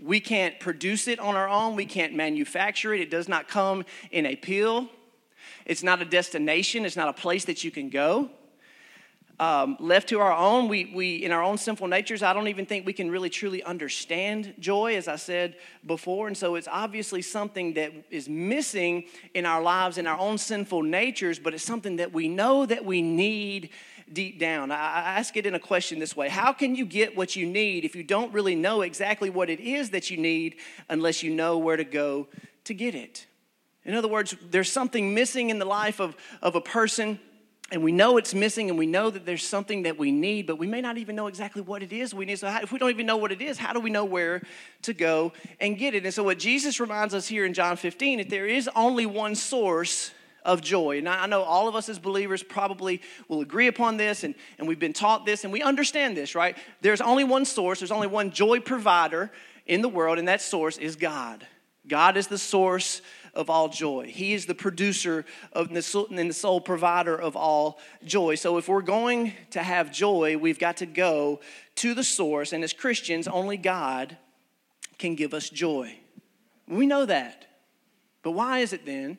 We 0.00 0.20
can't 0.20 0.60
produce 0.60 1.08
it 1.08 1.18
on 1.18 1.34
our 1.34 1.48
own. 1.48 1.74
We 1.74 1.86
can't 1.86 2.14
manufacture 2.14 2.94
it. 2.94 3.00
It 3.00 3.10
does 3.10 3.28
not 3.28 3.48
come 3.48 3.84
in 4.10 4.26
a 4.26 4.36
pill. 4.36 4.88
It's 5.66 5.82
not 5.82 6.00
a 6.00 6.04
destination, 6.04 6.86
it's 6.86 6.96
not 6.96 7.08
a 7.08 7.12
place 7.12 7.44
that 7.44 7.62
you 7.62 7.70
can 7.70 7.90
go. 7.90 8.30
Um, 9.40 9.76
left 9.78 10.08
to 10.08 10.18
our 10.18 10.32
own, 10.32 10.66
we, 10.66 10.86
we, 10.86 11.16
in 11.16 11.30
our 11.30 11.42
own 11.42 11.58
sinful 11.58 11.86
natures, 11.86 12.24
I 12.24 12.32
don't 12.32 12.48
even 12.48 12.66
think 12.66 12.84
we 12.84 12.92
can 12.92 13.08
really 13.08 13.30
truly 13.30 13.62
understand 13.62 14.54
joy, 14.58 14.96
as 14.96 15.06
I 15.06 15.14
said 15.14 15.54
before. 15.86 16.26
And 16.26 16.36
so 16.36 16.56
it's 16.56 16.66
obviously 16.66 17.22
something 17.22 17.74
that 17.74 17.92
is 18.10 18.28
missing 18.28 19.04
in 19.34 19.46
our 19.46 19.62
lives, 19.62 19.96
in 19.96 20.08
our 20.08 20.18
own 20.18 20.38
sinful 20.38 20.82
natures, 20.82 21.38
but 21.38 21.54
it's 21.54 21.62
something 21.62 21.96
that 21.96 22.12
we 22.12 22.26
know 22.26 22.66
that 22.66 22.84
we 22.84 23.00
need 23.00 23.70
deep 24.12 24.40
down. 24.40 24.72
I, 24.72 24.76
I 24.76 25.00
ask 25.18 25.36
it 25.36 25.46
in 25.46 25.54
a 25.54 25.60
question 25.60 26.00
this 26.00 26.16
way 26.16 26.28
How 26.28 26.52
can 26.52 26.74
you 26.74 26.84
get 26.84 27.16
what 27.16 27.36
you 27.36 27.46
need 27.46 27.84
if 27.84 27.94
you 27.94 28.02
don't 28.02 28.32
really 28.32 28.56
know 28.56 28.82
exactly 28.82 29.30
what 29.30 29.50
it 29.50 29.60
is 29.60 29.90
that 29.90 30.10
you 30.10 30.16
need 30.16 30.56
unless 30.88 31.22
you 31.22 31.32
know 31.32 31.58
where 31.58 31.76
to 31.76 31.84
go 31.84 32.26
to 32.64 32.74
get 32.74 32.96
it? 32.96 33.26
In 33.84 33.94
other 33.94 34.08
words, 34.08 34.34
there's 34.50 34.70
something 34.70 35.14
missing 35.14 35.50
in 35.50 35.58
the 35.58 35.64
life 35.64 36.00
of, 36.00 36.16
of 36.42 36.56
a 36.56 36.60
person 36.60 37.20
and 37.70 37.82
we 37.82 37.92
know 37.92 38.16
it's 38.16 38.34
missing 38.34 38.70
and 38.70 38.78
we 38.78 38.86
know 38.86 39.10
that 39.10 39.26
there's 39.26 39.46
something 39.46 39.82
that 39.82 39.98
we 39.98 40.10
need 40.10 40.46
but 40.46 40.58
we 40.58 40.66
may 40.66 40.80
not 40.80 40.96
even 40.96 41.16
know 41.16 41.26
exactly 41.26 41.62
what 41.62 41.82
it 41.82 41.92
is 41.92 42.14
we 42.14 42.24
need. 42.24 42.38
So 42.38 42.48
how, 42.48 42.60
if 42.60 42.72
we 42.72 42.78
don't 42.78 42.90
even 42.90 43.06
know 43.06 43.16
what 43.16 43.32
it 43.32 43.42
is 43.42 43.58
how 43.58 43.72
do 43.72 43.80
we 43.80 43.90
know 43.90 44.04
where 44.04 44.42
to 44.82 44.94
go 44.94 45.32
and 45.60 45.76
get 45.76 45.94
it? 45.94 46.04
And 46.04 46.14
so 46.14 46.22
what 46.22 46.38
jesus 46.38 46.80
reminds 46.80 47.14
us 47.14 47.26
here 47.26 47.44
in 47.44 47.54
john 47.54 47.76
15 47.76 48.18
that 48.18 48.30
there 48.30 48.46
is 48.46 48.68
only 48.74 49.06
one 49.06 49.34
source 49.34 50.12
of 50.44 50.62
joy. 50.62 50.98
And 50.98 51.08
i 51.08 51.26
know 51.26 51.42
all 51.42 51.68
of 51.68 51.74
us 51.74 51.88
as 51.88 51.98
believers 51.98 52.42
probably 52.42 53.02
will 53.28 53.40
agree 53.40 53.66
upon 53.66 53.96
this 53.96 54.24
and, 54.24 54.34
and 54.58 54.66
we've 54.66 54.78
been 54.78 54.92
taught 54.92 55.26
this 55.26 55.44
and 55.44 55.52
we 55.52 55.62
understand 55.62 56.16
this 56.16 56.34
right? 56.34 56.56
There's 56.80 57.00
only 57.00 57.24
one 57.24 57.44
source 57.44 57.80
there's 57.80 57.92
only 57.92 58.08
one 58.08 58.30
joy 58.30 58.60
provider 58.60 59.30
in 59.66 59.82
the 59.82 59.88
world 59.88 60.18
and 60.18 60.28
that 60.28 60.40
source 60.40 60.78
is 60.78 60.96
god. 60.96 61.46
God 61.86 62.16
is 62.16 62.26
the 62.26 62.38
source 62.38 63.00
of 63.34 63.50
all 63.50 63.68
joy. 63.68 64.06
He 64.06 64.32
is 64.32 64.46
the 64.46 64.54
producer 64.54 65.24
of 65.52 65.68
the 65.70 65.82
soul, 65.82 66.06
and 66.10 66.30
the 66.30 66.34
sole 66.34 66.60
provider 66.60 67.16
of 67.16 67.36
all 67.36 67.78
joy. 68.04 68.34
So 68.34 68.58
if 68.58 68.68
we're 68.68 68.82
going 68.82 69.32
to 69.50 69.62
have 69.62 69.92
joy, 69.92 70.36
we've 70.36 70.58
got 70.58 70.78
to 70.78 70.86
go 70.86 71.40
to 71.76 71.94
the 71.94 72.04
source. 72.04 72.52
And 72.52 72.64
as 72.64 72.72
Christians, 72.72 73.28
only 73.28 73.56
God 73.56 74.16
can 74.98 75.14
give 75.14 75.34
us 75.34 75.48
joy. 75.48 75.96
We 76.66 76.86
know 76.86 77.06
that. 77.06 77.46
But 78.22 78.32
why 78.32 78.58
is 78.58 78.72
it 78.72 78.84
then? 78.84 79.18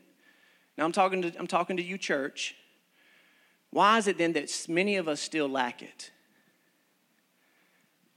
Now 0.77 0.85
I'm 0.85 0.91
talking 0.91 1.21
to, 1.23 1.33
I'm 1.37 1.47
talking 1.47 1.77
to 1.77 1.83
you, 1.83 1.97
church. 1.97 2.55
Why 3.71 3.97
is 3.97 4.07
it 4.07 4.17
then 4.17 4.33
that 4.33 4.65
many 4.67 4.97
of 4.97 5.07
us 5.07 5.21
still 5.21 5.47
lack 5.47 5.81
it? 5.81 6.11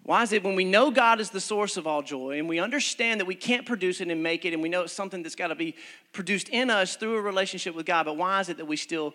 Why 0.04 0.22
is 0.22 0.32
it 0.32 0.42
when 0.42 0.56
we 0.56 0.64
know 0.64 0.90
God 0.90 1.20
is 1.20 1.30
the 1.30 1.40
source 1.40 1.76
of 1.76 1.86
all 1.86 2.02
joy 2.02 2.38
and 2.38 2.48
we 2.48 2.58
understand 2.58 3.20
that 3.20 3.26
we 3.26 3.36
can't 3.36 3.64
produce 3.64 4.00
it 4.00 4.08
and 4.08 4.22
make 4.22 4.44
it 4.44 4.52
and 4.52 4.60
we 4.60 4.68
know 4.68 4.82
it's 4.82 4.92
something 4.92 5.22
that's 5.22 5.36
got 5.36 5.48
to 5.48 5.54
be 5.54 5.76
produced 6.12 6.48
in 6.48 6.70
us 6.70 6.96
through 6.96 7.16
a 7.16 7.22
relationship 7.22 7.74
with 7.74 7.86
God, 7.86 8.06
but 8.06 8.16
why 8.16 8.40
is 8.40 8.48
it 8.48 8.56
that 8.56 8.66
we 8.66 8.76
still 8.76 9.14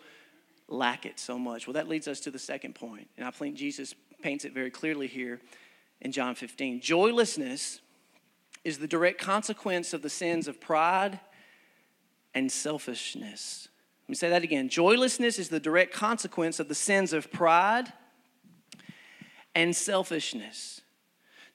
lack 0.70 1.06
it 1.06 1.20
so 1.20 1.38
much? 1.38 1.68
Well, 1.68 1.74
that 1.74 1.90
leads 1.90 2.08
us 2.08 2.22
to 2.22 2.32
the 2.32 2.40
second 2.40 2.76
point, 2.76 3.10
and 3.18 3.28
I 3.28 3.32
think 3.32 3.56
Jesus 3.56 3.96
paints 4.22 4.46
it 4.46 4.54
very 4.54 4.72
clearly 4.72 5.08
here 5.08 5.42
in 6.02 6.12
John 6.14 6.36
15. 6.36 6.80
Joylessness 6.80 7.82
is 8.64 8.78
the 8.78 8.88
direct 8.88 9.20
consequence 9.20 9.94
of 9.94 10.02
the 10.02 10.10
sins 10.10 10.48
of 10.48 10.62
pride 10.62 11.20
and 12.34 12.52
selfishness. 12.52 13.68
Let 14.06 14.10
me 14.10 14.16
say 14.16 14.30
that 14.30 14.44
again. 14.44 14.70
Joylessness 14.70 15.38
is 15.38 15.50
the 15.50 15.60
direct 15.60 15.94
consequence 15.94 16.62
of 16.62 16.70
the 16.70 16.76
sins 16.76 17.12
of 17.12 17.30
pride 17.32 17.92
and 19.58 19.76
selfishness. 19.76 20.82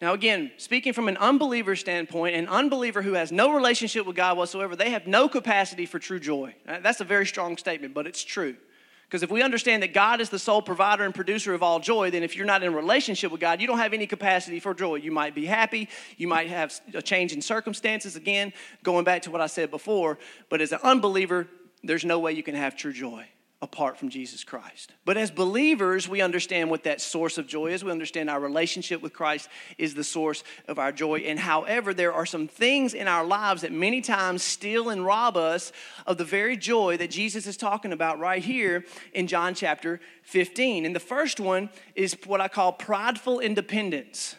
Now, 0.01 0.13
again, 0.13 0.51
speaking 0.57 0.93
from 0.93 1.07
an 1.07 1.17
unbeliever 1.19 1.77
standpoint, 1.77 2.35
an 2.35 2.49
unbeliever 2.49 3.01
who 3.01 3.13
has 3.13 3.31
no 3.31 3.55
relationship 3.55 4.05
with 4.05 4.17
God 4.17 4.37
whatsoever, 4.37 4.75
they 4.75 4.91
have 4.91 5.07
no 5.07 5.29
capacity 5.29 5.87
for 5.87 6.01
true 6.01 6.19
joy. 6.19 6.53
Uh, 6.67 6.81
that's 6.81 7.01
a 7.01 7.05
very 7.05 7.25
strong 7.25 7.57
statement, 7.57 7.95
but 7.95 8.09
it's 8.09 8.25
true. 8.25 8.57
Because 9.05 9.23
if 9.23 9.31
we 9.31 9.41
understand 9.41 9.85
that 9.85 9.95
God 9.95 10.21
is 10.21 10.31
the 10.31 10.39
sole 10.41 10.63
provider 10.63 11.05
and 11.05 11.15
producer 11.15 11.55
of 11.55 11.63
all 11.63 11.79
joy, 11.79 12.11
then 12.11 12.25
if 12.25 12.35
you're 12.35 12.45
not 12.45 12.65
in 12.65 12.75
relationship 12.75 13.31
with 13.31 13.41
God, 13.41 13.61
you 13.61 13.69
don't 13.69 13.79
have 13.79 13.93
any 13.93 14.09
capacity 14.09 14.59
for 14.59 14.75
joy. 14.75 14.97
You 14.97 15.13
might 15.13 15.37
be 15.37 15.47
happy, 15.47 15.89
you 16.17 16.27
might 16.27 16.49
have 16.49 16.75
a 16.95 17.03
change 17.03 17.33
in 17.33 17.41
circumstances, 17.41 18.17
again, 18.17 18.53
going 18.83 19.05
back 19.05 19.23
to 19.23 19.31
what 19.31 19.41
I 19.41 19.47
said 19.47 19.71
before, 19.71 20.19
but 20.49 20.61
as 20.61 20.73
an 20.73 20.81
unbeliever, 20.83 21.47
there's 21.85 22.05
no 22.05 22.19
way 22.19 22.33
you 22.33 22.43
can 22.43 22.57
have 22.57 22.75
true 22.75 22.93
joy 22.93 23.29
apart 23.63 23.97
from 23.97 24.09
Jesus 24.09 24.43
Christ. 24.43 24.93
But 25.05 25.17
as 25.17 25.31
believers, 25.31 26.09
we 26.09 26.21
understand 26.21 26.69
what 26.69 26.83
that 26.83 27.01
source 27.01 27.39
of 27.39 27.47
joy 27.47 27.69
is. 27.69 27.85
We 27.85 27.93
understand 27.93 28.29
our 28.29 28.41
relationship 28.41 29.01
with 29.01 29.13
Christ 29.13 29.49
is 29.79 29.95
the 29.95 30.03
source 30.03 30.43
of 30.67 30.81
our 30.81 30.91
joy. 30.91 31.21
And 31.21 31.39
however, 31.39 31.95
there 31.95 32.13
are 32.13 32.27
some 32.27 32.49
things 32.49 32.93
in 32.93 33.07
our 33.07 33.25
lives 33.25 33.63
that 33.63 33.71
many 33.71 34.01
times 34.01 34.43
steal 34.43 34.91
and 34.91 35.07
rob 35.07 35.37
us 35.37 35.71
of 36.09 36.19
the 36.19 36.25
very 36.25 36.57
joy 36.57 36.97
that 36.97 37.13
Jesus 37.13 37.47
is 37.47 37.57
talking 37.57 37.93
about 37.93 38.19
right 38.19 38.43
here 38.43 38.85
in 39.15 39.29
John 39.29 39.55
chapter 39.55 40.01
15. 40.25 40.85
And 40.85 40.95
the 40.95 41.01
first 41.01 41.39
one 41.39 41.71
is 41.95 42.17
what 42.27 42.41
I 42.41 42.49
call 42.49 42.73
prideful 42.73 43.39
independence. 43.39 44.35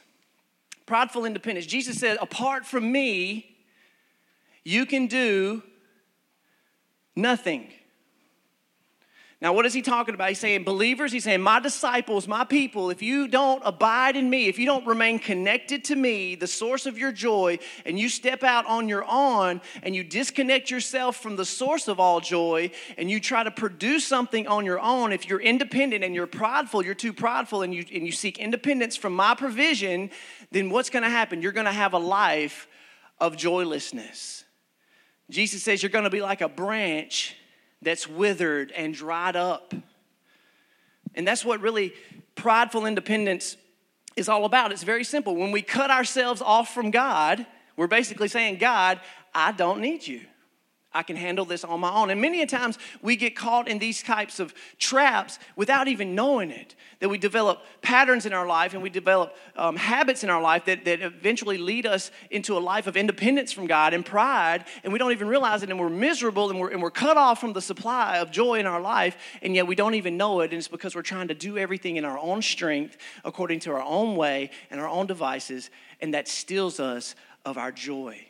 Prideful 0.86 1.24
independence. 1.24 1.66
Jesus 1.66 1.98
said, 1.98 2.18
apart 2.20 2.66
from 2.66 2.92
me, 2.92 3.56
you 4.66 4.86
can 4.86 5.08
do 5.08 5.64
nothing. 7.16 7.72
Now, 9.44 9.52
what 9.52 9.66
is 9.66 9.74
he 9.74 9.82
talking 9.82 10.16
about? 10.16 10.30
He's 10.30 10.40
saying, 10.40 10.64
believers, 10.64 11.12
he's 11.12 11.26
saying, 11.26 11.42
my 11.42 11.60
disciples, 11.60 12.30
my 12.30 12.46
people, 12.46 12.90
if 12.90 13.02
you 13.02 13.28
don't 13.28 13.62
abide 13.66 14.16
in 14.16 14.30
me, 14.30 14.48
if 14.48 14.58
you 14.58 14.66
don't 14.66 14.88
remain 14.88 15.20
connected 15.20 15.84
to 15.84 15.98
me, 15.98 16.36
the 16.36 16.48
source 16.48 16.86
of 16.86 16.98
your 16.98 17.12
joy, 17.12 17.60
and 17.86 18.00
you 18.00 18.08
step 18.08 18.44
out 18.44 18.66
on 18.68 18.88
your 18.88 19.04
own 19.06 19.60
and 19.84 19.94
you 19.94 20.02
disconnect 20.02 20.72
yourself 20.72 21.18
from 21.18 21.36
the 21.36 21.44
source 21.44 21.90
of 21.90 22.00
all 22.00 22.22
joy 22.22 22.72
and 22.98 23.12
you 23.12 23.20
try 23.20 23.44
to 23.44 23.52
produce 23.52 24.08
something 24.08 24.48
on 24.48 24.64
your 24.64 24.80
own, 24.80 25.12
if 25.12 25.28
you're 25.28 25.42
independent 25.42 26.06
and 26.06 26.16
you're 26.16 26.26
prideful, 26.26 26.82
you're 26.82 26.96
too 26.96 27.12
prideful, 27.12 27.64
and 27.64 27.74
you, 27.74 27.84
and 27.94 28.06
you 28.06 28.14
seek 28.14 28.40
independence 28.40 28.96
from 28.96 29.14
my 29.14 29.36
provision, 29.36 30.10
then 30.52 30.70
what's 30.70 30.90
going 30.90 31.04
to 31.04 31.10
happen? 31.10 31.42
You're 31.42 31.52
going 31.52 31.66
to 31.66 31.74
have 31.74 31.92
a 31.92 32.00
life 32.00 32.66
of 33.20 33.36
joylessness. 33.36 34.46
Jesus 35.30 35.64
says 35.64 35.84
you're 35.84 35.90
going 35.90 36.06
to 36.06 36.10
be 36.10 36.22
like 36.22 36.40
a 36.40 36.48
branch 36.48 37.36
that's 37.84 38.08
withered 38.08 38.72
and 38.72 38.94
dried 38.94 39.36
up. 39.36 39.74
And 41.16 41.28
that's 41.28 41.46
what 41.46 41.62
really 41.62 41.94
prideful 42.36 42.86
independence 42.86 43.58
is 44.16 44.30
all 44.30 44.46
about. 44.46 44.72
It's 44.72 44.84
very 44.84 45.04
simple. 45.04 45.36
When 45.36 45.52
we 45.52 45.62
cut 45.62 45.92
ourselves 45.92 46.42
off 46.42 46.74
from 46.74 46.92
God, 46.92 47.46
we're 47.76 47.88
basically 47.88 48.28
saying, 48.28 48.58
God, 48.58 49.00
I 49.34 49.52
don't 49.52 49.80
need 49.80 50.06
you. 50.06 50.22
I 50.94 51.04
can 51.04 51.16
handle 51.16 51.46
this 51.46 51.64
on 51.64 51.80
my 51.80 51.92
own. 51.92 52.10
And 52.10 52.22
many 52.22 52.42
a 52.42 52.46
times 52.46 52.78
we 53.02 53.16
get 53.16 53.36
caught 53.36 53.68
in 53.68 53.80
these 53.80 54.04
types 54.04 54.40
of 54.40 54.54
traps 54.78 55.40
without 55.56 55.88
even 55.88 56.16
knowing 56.16 56.52
it. 56.52 56.76
That 57.00 57.10
we 57.10 57.18
develop 57.18 57.62
patterns 57.82 58.26
in 58.26 58.32
our 58.32 58.48
life 58.48 58.74
and 58.74 58.82
we 58.82 58.90
develop 58.90 59.36
um, 59.58 59.76
habits 59.76 60.24
in 60.24 60.30
our 60.30 60.42
life 60.42 60.66
that, 60.66 60.86
that 60.86 61.02
eventually 61.02 61.58
lead 61.58 61.86
us 61.86 62.12
into 62.32 62.58
a 62.58 62.60
life 62.60 62.88
of 62.88 62.96
independence 62.96 63.52
from 63.52 63.68
God 63.68 63.94
and 63.94 64.06
pride, 64.06 64.66
and 64.84 64.94
we 64.94 65.00
don't 65.00 65.12
even 65.12 65.28
realize 65.28 65.64
it, 65.64 65.70
and 65.70 65.80
we're 65.80 65.90
miserable 65.90 66.50
and 66.50 66.60
we're, 66.60 66.70
and 66.70 66.82
we're 66.82 66.92
cut 66.92 67.18
off 67.18 67.42
from 67.42 67.54
the 67.54 67.62
supply 67.62 68.20
of 68.20 68.32
joy 68.32 68.60
in 68.60 68.66
our 68.66 68.80
life, 68.80 69.18
and 69.42 69.54
yet 69.56 69.68
we 69.68 69.76
don't 69.76 69.96
even 69.96 70.16
know 70.16 70.42
it. 70.42 70.52
And 70.52 70.54
it's 70.54 70.68
because 70.68 70.96
we're 70.96 71.02
trying 71.02 71.28
to 71.28 71.34
do 71.34 71.58
everything 71.58 71.98
in 71.98 72.06
our 72.06 72.18
own 72.18 72.42
strength, 72.42 72.98
according 73.26 73.60
to 73.62 73.72
our 73.72 73.82
own 73.82 74.16
way 74.16 74.52
and 74.70 74.80
our 74.80 74.88
own 74.88 75.08
devices, 75.08 75.70
and 76.00 76.14
that 76.14 76.28
steals 76.28 76.80
us 76.80 77.16
of 77.46 77.58
our 77.58 77.72
joy. 77.72 78.26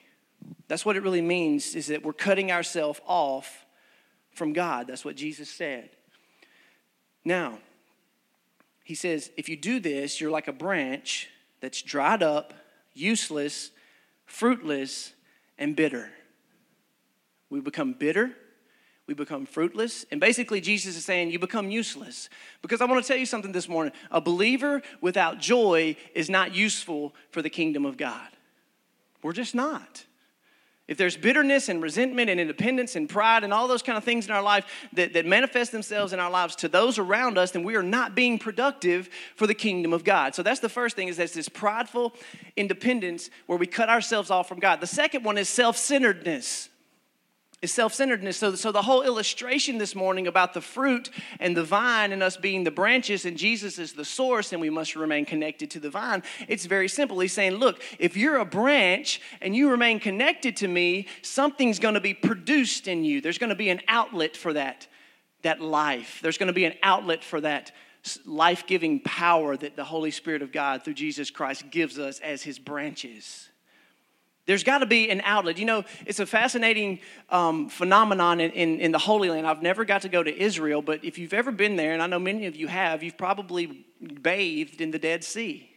That's 0.68 0.86
what 0.86 0.96
it 0.96 1.04
really 1.04 1.22
means 1.22 1.76
is 1.76 1.88
that 1.88 2.04
we're 2.04 2.14
cutting 2.14 2.52
ourselves 2.52 3.00
off 3.06 3.66
from 4.32 4.54
God. 4.54 4.88
That's 4.88 5.06
what 5.06 5.16
Jesus 5.16 5.50
said. 5.50 5.90
Now, 7.26 7.60
he 8.84 8.96
says, 8.96 9.32
if 9.38 9.48
you 9.48 9.56
do 9.56 9.80
this, 9.80 10.20
you're 10.20 10.32
like 10.32 10.48
a 10.48 10.54
branch 10.54 11.30
that's 11.62 11.82
dried 11.82 12.22
up, 12.22 12.54
useless, 12.94 13.72
fruitless, 14.26 15.14
and 15.58 15.76
bitter. 15.76 16.10
We 17.50 17.62
become 17.62 17.94
bitter, 17.94 18.32
we 19.08 19.14
become 19.14 19.46
fruitless, 19.46 20.06
and 20.12 20.20
basically, 20.20 20.60
Jesus 20.60 20.98
is 20.98 21.06
saying 21.06 21.32
you 21.32 21.40
become 21.40 21.70
useless. 21.70 22.30
Because 22.62 22.82
I 22.82 22.86
want 22.86 23.04
to 23.04 23.08
tell 23.08 23.18
you 23.18 23.26
something 23.26 23.52
this 23.52 23.70
morning 23.70 23.94
a 24.12 24.20
believer 24.20 24.82
without 25.02 25.40
joy 25.40 25.96
is 26.16 26.30
not 26.30 26.56
useful 26.56 27.14
for 27.32 27.42
the 27.42 27.50
kingdom 27.50 27.86
of 27.86 27.96
God. 27.96 28.28
We're 29.22 29.34
just 29.34 29.56
not. 29.56 30.06
If 30.86 30.98
there's 30.98 31.16
bitterness 31.16 31.70
and 31.70 31.82
resentment 31.82 32.30
and 32.30 32.42
independence 32.42 32.98
and 32.98 33.08
pride 33.08 33.46
and 33.46 33.54
all 33.54 33.70
those 33.70 33.82
kind 33.82 33.98
of 33.98 34.04
things 34.04 34.26
in 34.26 34.34
our 34.34 34.42
life 34.44 34.66
that, 34.92 35.14
that 35.14 35.26
manifest 35.26 35.72
themselves 35.72 36.12
in 36.12 36.20
our 36.20 36.30
lives 36.30 36.58
to 36.58 36.68
those 36.68 37.00
around 37.00 37.38
us, 37.38 37.52
then 37.52 37.64
we 37.64 37.76
are 37.76 37.84
not 37.84 38.16
being 38.16 38.38
productive 38.38 39.10
for 39.38 39.48
the 39.48 39.54
kingdom 39.54 39.94
of 39.94 40.04
God. 40.04 40.36
So 40.36 40.44
that's 40.44 40.60
the 40.60 40.68
first 40.68 40.98
thing 40.98 41.08
is 41.08 41.16
that's 41.16 41.34
this 41.34 41.48
prideful 41.48 42.14
independence 42.58 43.30
where 43.46 43.58
we 43.58 43.66
cut 43.66 43.88
ourselves 43.88 44.30
off 44.30 44.50
from 44.50 44.60
God. 44.60 44.82
The 44.82 44.88
second 44.88 45.24
one 45.24 45.38
is 45.38 45.48
self-centeredness. 45.48 46.68
Is 47.64 47.72
self-centeredness. 47.72 48.38
So, 48.38 48.54
so 48.56 48.74
the 48.74 48.82
whole 48.82 49.04
illustration 49.04 49.78
this 49.78 49.96
morning 49.96 50.28
about 50.28 50.54
the 50.54 50.62
fruit 50.62 51.10
and 51.40 51.56
the 51.56 51.64
vine 51.64 52.12
and 52.12 52.22
us 52.22 52.36
being 52.36 52.66
the 52.66 52.72
branches 52.72 53.26
and 53.26 53.38
Jesus 53.38 53.80
is 53.80 53.94
the 53.94 54.04
source 54.04 54.52
and 54.52 54.62
we 54.62 54.70
must 54.70 54.98
remain 54.98 55.24
connected 55.24 55.72
to 55.72 55.80
the 55.80 55.90
vine. 55.90 56.24
It's 56.50 56.66
very 56.66 56.90
simple. 56.90 57.20
He's 57.22 57.32
saying, 57.32 57.56
look, 57.56 57.82
if 58.00 58.18
you're 58.18 58.38
a 58.38 58.46
branch 58.46 59.22
and 59.42 59.56
you 59.56 59.72
remain 59.72 60.02
connected 60.02 60.58
to 60.58 60.68
me, 60.68 61.08
something's 61.22 61.80
going 61.80 61.94
to 61.94 62.02
be 62.02 62.14
produced 62.14 62.90
in 62.90 63.06
you. 63.06 63.22
There's 63.22 63.38
going 63.38 63.50
to 63.50 63.56
be 63.56 63.70
an 63.70 63.80
outlet 63.88 64.36
for 64.36 64.52
that, 64.54 64.88
that 65.44 65.62
life. 65.62 66.20
There's 66.22 66.38
going 66.38 66.48
to 66.48 66.54
be 66.54 66.66
an 66.66 66.76
outlet 66.84 67.24
for 67.24 67.40
that 67.42 67.72
life-giving 68.26 69.00
power 69.00 69.56
that 69.56 69.78
the 69.78 69.86
Holy 69.86 70.12
Spirit 70.12 70.42
of 70.42 70.52
God 70.52 70.84
through 70.84 70.96
Jesus 70.96 71.32
Christ 71.32 71.72
gives 71.72 71.98
us 71.98 72.20
as 72.20 72.44
his 72.44 72.60
branches. 72.60 73.48
There's 74.46 74.64
got 74.64 74.80
to 74.80 74.86
be 74.86 75.10
an 75.10 75.22
outlet. 75.24 75.58
You 75.58 75.66
know, 75.66 75.86
it's 76.06 76.20
a 76.20 76.26
fascinating 76.26 77.00
um, 77.30 77.70
phenomenon 77.70 78.42
in, 78.42 78.52
in, 78.52 78.80
in, 78.80 78.92
the 78.92 78.98
Holy 78.98 79.30
Land. 79.30 79.48
I've 79.48 79.62
never 79.62 79.86
got 79.86 80.02
to 80.02 80.10
go 80.10 80.22
to 80.22 80.38
Israel, 80.38 80.82
but 80.82 81.04
if 81.06 81.18
you've 81.18 81.34
ever 81.34 81.52
been 81.52 81.78
there, 81.78 81.94
and 81.94 82.02
I 82.02 82.08
know 82.08 82.20
many 82.20 82.46
of 82.46 82.56
you 82.56 82.68
have, 82.68 83.04
you've 83.04 83.18
probably 83.18 83.86
bathed 84.22 84.82
in 84.82 84.92
the 84.92 85.00
Dead 85.00 85.24
Sea. 85.24 85.70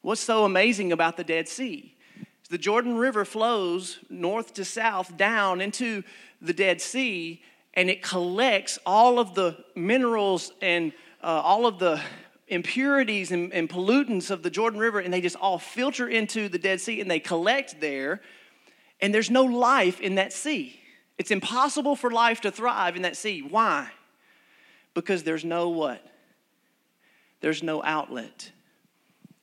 What's 0.00 0.22
so 0.22 0.44
amazing 0.44 0.92
about 0.92 1.18
the 1.18 1.24
Dead 1.24 1.46
Sea? 1.46 1.94
The 2.48 2.58
Jordan 2.58 2.96
River 2.96 3.24
flows 3.24 3.98
north 4.08 4.54
to 4.54 4.64
south 4.64 5.16
down 5.16 5.60
into 5.60 6.02
the 6.40 6.52
Dead 6.52 6.80
Sea, 6.80 7.42
and 7.74 7.90
it 7.90 8.02
collects 8.02 8.78
all 8.84 9.18
of 9.18 9.34
the 9.34 9.62
minerals 9.76 10.52
and 10.60 10.92
uh, 11.22 11.26
all 11.26 11.66
of 11.66 11.78
the 11.78 12.00
impurities 12.48 13.32
and, 13.32 13.52
and 13.52 13.68
pollutants 13.68 14.30
of 14.30 14.42
the 14.42 14.50
Jordan 14.50 14.78
River, 14.78 15.00
and 15.00 15.12
they 15.12 15.20
just 15.20 15.36
all 15.36 15.58
filter 15.58 16.08
into 16.08 16.48
the 16.48 16.58
Dead 16.58 16.80
Sea 16.80 17.00
and 17.00 17.10
they 17.10 17.20
collect 17.20 17.80
there, 17.80 18.20
and 19.00 19.14
there's 19.14 19.30
no 19.30 19.44
life 19.44 20.00
in 20.00 20.16
that 20.16 20.32
sea. 20.32 20.78
It's 21.18 21.30
impossible 21.30 21.96
for 21.96 22.10
life 22.10 22.40
to 22.42 22.50
thrive 22.50 22.96
in 22.96 23.02
that 23.02 23.16
sea. 23.16 23.42
Why? 23.42 23.90
Because 24.94 25.22
there's 25.22 25.44
no 25.44 25.68
what? 25.68 26.04
There's 27.40 27.62
no 27.62 27.82
outlet. 27.82 28.50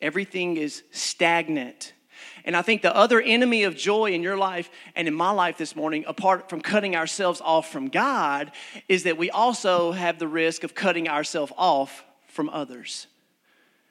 Everything 0.01 0.58
is 0.58 0.84
stagnant. 0.91 1.94
And 2.46 2.56
I 2.56 2.62
think 2.62 2.82
the 2.82 2.96
other 2.96 3.22
enemy 3.22 3.63
of 3.63 3.75
joy 3.75 4.12
in 4.12 4.24
your 4.24 4.38
life 4.38 4.70
and 4.96 5.08
in 5.08 5.13
my 5.13 5.32
life 5.32 5.58
this 5.58 5.75
morning, 5.75 6.06
apart 6.08 6.50
from 6.50 6.62
cutting 6.62 6.96
ourselves 6.96 7.41
off 7.41 7.72
from 7.72 7.89
God, 7.89 8.51
is 8.88 9.03
that 9.03 9.18
we 9.18 9.29
also 9.29 9.91
have 9.91 10.20
the 10.20 10.27
risk 10.27 10.63
of 10.63 10.74
cutting 10.74 11.08
ourselves 11.08 11.51
off 11.58 12.03
from 12.39 12.50
others. 12.51 13.08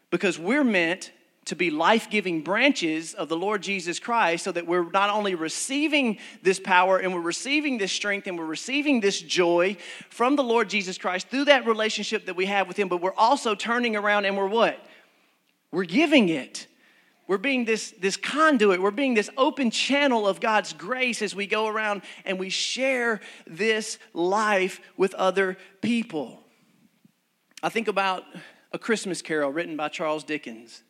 Because 0.09 0.38
we're 0.38 0.64
meant 0.64 1.12
to 1.45 1.55
be 1.55 1.69
life 1.71 2.09
giving 2.09 2.40
branches 2.40 3.12
of 3.12 3.28
the 3.28 3.37
Lord 3.37 3.62
Jesus 3.62 3.99
Christ 3.99 4.43
so 4.43 4.52
that 4.52 4.67
we're 4.67 4.90
not 4.90 5.11
only 5.11 5.35
receiving 5.35 6.17
this 6.43 6.59
power 6.59 6.97
and 6.97 7.12
we're 7.12 7.21
receiving 7.21 7.76
this 7.76 7.93
strength 7.93 8.26
and 8.26 8.38
we're 8.38 8.47
receiving 8.47 9.00
this 9.00 9.21
joy 9.21 9.76
from 10.09 10.35
the 10.35 10.43
Lord 10.43 10.71
Jesus 10.71 10.97
Christ 10.97 11.28
through 11.28 11.45
that 11.45 11.67
relationship 11.67 12.25
that 12.25 12.37
we 12.37 12.47
have 12.47 12.67
with 12.69 12.78
Him, 12.78 12.88
but 12.88 13.02
we're 13.02 13.12
also 13.19 13.55
turning 13.55 13.97
around 13.97 14.25
and 14.25 14.35
we're 14.35 14.49
what? 14.49 14.83
We're 15.71 15.85
giving 15.85 16.31
it. 16.31 16.69
We're 17.26 17.37
being 17.37 17.67
this, 17.67 17.90
this 18.00 18.17
conduit, 18.17 18.81
we're 18.81 18.90
being 18.90 19.12
this 19.12 19.28
open 19.37 19.71
channel 19.71 20.26
of 20.26 20.40
God's 20.40 20.73
grace 20.73 21.21
as 21.21 21.35
we 21.35 21.47
go 21.47 21.67
around 21.67 22.00
and 22.25 22.38
we 22.38 22.49
share 22.49 23.21
this 23.47 23.99
life 24.14 24.81
with 24.97 25.12
other 25.17 25.59
people. 25.83 26.43
I 27.62 27.69
think 27.69 27.88
about 27.88 28.25
A 28.73 28.79
Christmas 28.79 29.21
Carol 29.21 29.50
written 29.50 29.77
by 29.77 29.88
Charles 29.88 30.23
Dickens. 30.23 30.83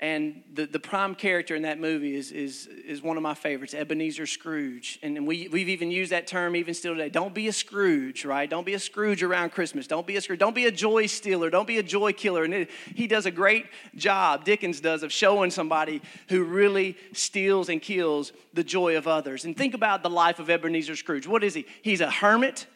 And 0.00 0.42
the, 0.54 0.64
the 0.64 0.80
prime 0.80 1.14
character 1.14 1.54
in 1.54 1.62
that 1.62 1.78
movie 1.78 2.16
is, 2.16 2.32
is, 2.32 2.66
is 2.66 3.02
one 3.02 3.18
of 3.18 3.22
my 3.22 3.34
favorites, 3.34 3.74
Ebenezer 3.74 4.26
Scrooge. 4.26 4.98
And 5.02 5.26
we, 5.26 5.48
we've 5.48 5.68
even 5.68 5.90
used 5.90 6.10
that 6.10 6.26
term 6.26 6.56
even 6.56 6.72
still 6.72 6.94
today. 6.94 7.10
Don't 7.10 7.34
be 7.34 7.48
a 7.48 7.52
Scrooge, 7.52 8.24
right? 8.24 8.48
Don't 8.48 8.64
be 8.64 8.72
a 8.72 8.78
Scrooge 8.78 9.22
around 9.22 9.50
Christmas. 9.50 9.86
Don't 9.86 10.06
be 10.06 10.16
a 10.16 10.20
Scrooge. 10.22 10.38
Don't 10.38 10.54
be 10.54 10.64
a 10.64 10.70
joy 10.72 11.04
stealer. 11.04 11.50
Don't 11.50 11.66
be 11.68 11.76
a 11.76 11.82
joy 11.82 12.14
killer. 12.14 12.44
And 12.44 12.54
it, 12.54 12.70
he 12.94 13.06
does 13.06 13.26
a 13.26 13.30
great 13.30 13.66
job, 13.94 14.44
Dickens 14.44 14.80
does, 14.80 15.02
of 15.02 15.12
showing 15.12 15.50
somebody 15.50 16.00
who 16.30 16.44
really 16.44 16.96
steals 17.12 17.68
and 17.68 17.82
kills 17.82 18.32
the 18.54 18.64
joy 18.64 18.96
of 18.96 19.06
others. 19.06 19.44
And 19.44 19.54
think 19.54 19.74
about 19.74 20.02
the 20.02 20.10
life 20.10 20.38
of 20.38 20.48
Ebenezer 20.48 20.96
Scrooge. 20.96 21.26
What 21.26 21.44
is 21.44 21.52
he? 21.52 21.66
He's 21.82 22.00
a 22.00 22.10
hermit, 22.10 22.66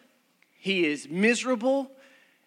he 0.61 0.85
is 0.87 1.09
miserable, 1.09 1.91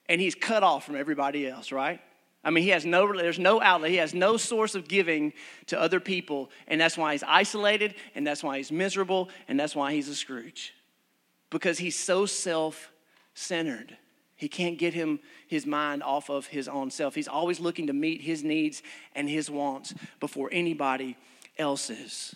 and 0.10 0.22
he's 0.22 0.36
cut 0.36 0.64
off 0.64 0.86
from 0.86 0.96
everybody 0.96 1.48
else, 1.48 1.72
right? 1.72 2.00
I 2.44 2.50
mean, 2.50 2.64
he 2.64 2.70
has 2.70 2.86
no, 2.86 3.12
there's 3.14 3.40
no 3.40 3.62
outlet. 3.62 3.92
He 3.92 3.98
has 3.98 4.14
no 4.14 4.38
source 4.38 4.76
of 4.76 4.88
giving 4.88 5.34
to 5.66 5.80
other 5.80 6.00
people. 6.00 6.50
And 6.68 6.80
that's 6.80 6.98
why 6.98 7.12
he's 7.12 7.24
isolated, 7.24 7.96
and 8.16 8.26
that's 8.26 8.44
why 8.44 8.58
he's 8.58 8.72
miserable, 8.72 9.30
and 9.48 9.60
that's 9.60 9.76
why 9.76 9.94
he's 9.94 10.08
a 10.08 10.16
Scrooge. 10.16 10.74
Because 11.50 11.78
he's 11.78 11.98
so 11.98 12.26
self 12.26 12.92
centered. 13.34 13.98
He 14.36 14.48
can't 14.48 14.78
get 14.78 14.94
him 14.94 15.20
his 15.48 15.66
mind 15.66 16.04
off 16.04 16.30
of 16.30 16.46
his 16.48 16.68
own 16.68 16.92
self. 16.92 17.16
He's 17.16 17.28
always 17.28 17.60
looking 17.60 17.88
to 17.88 17.94
meet 17.94 18.22
his 18.22 18.44
needs 18.44 18.84
and 19.16 19.28
his 19.28 19.50
wants 19.50 19.94
before 20.20 20.50
anybody 20.52 21.18
else's. 21.58 22.36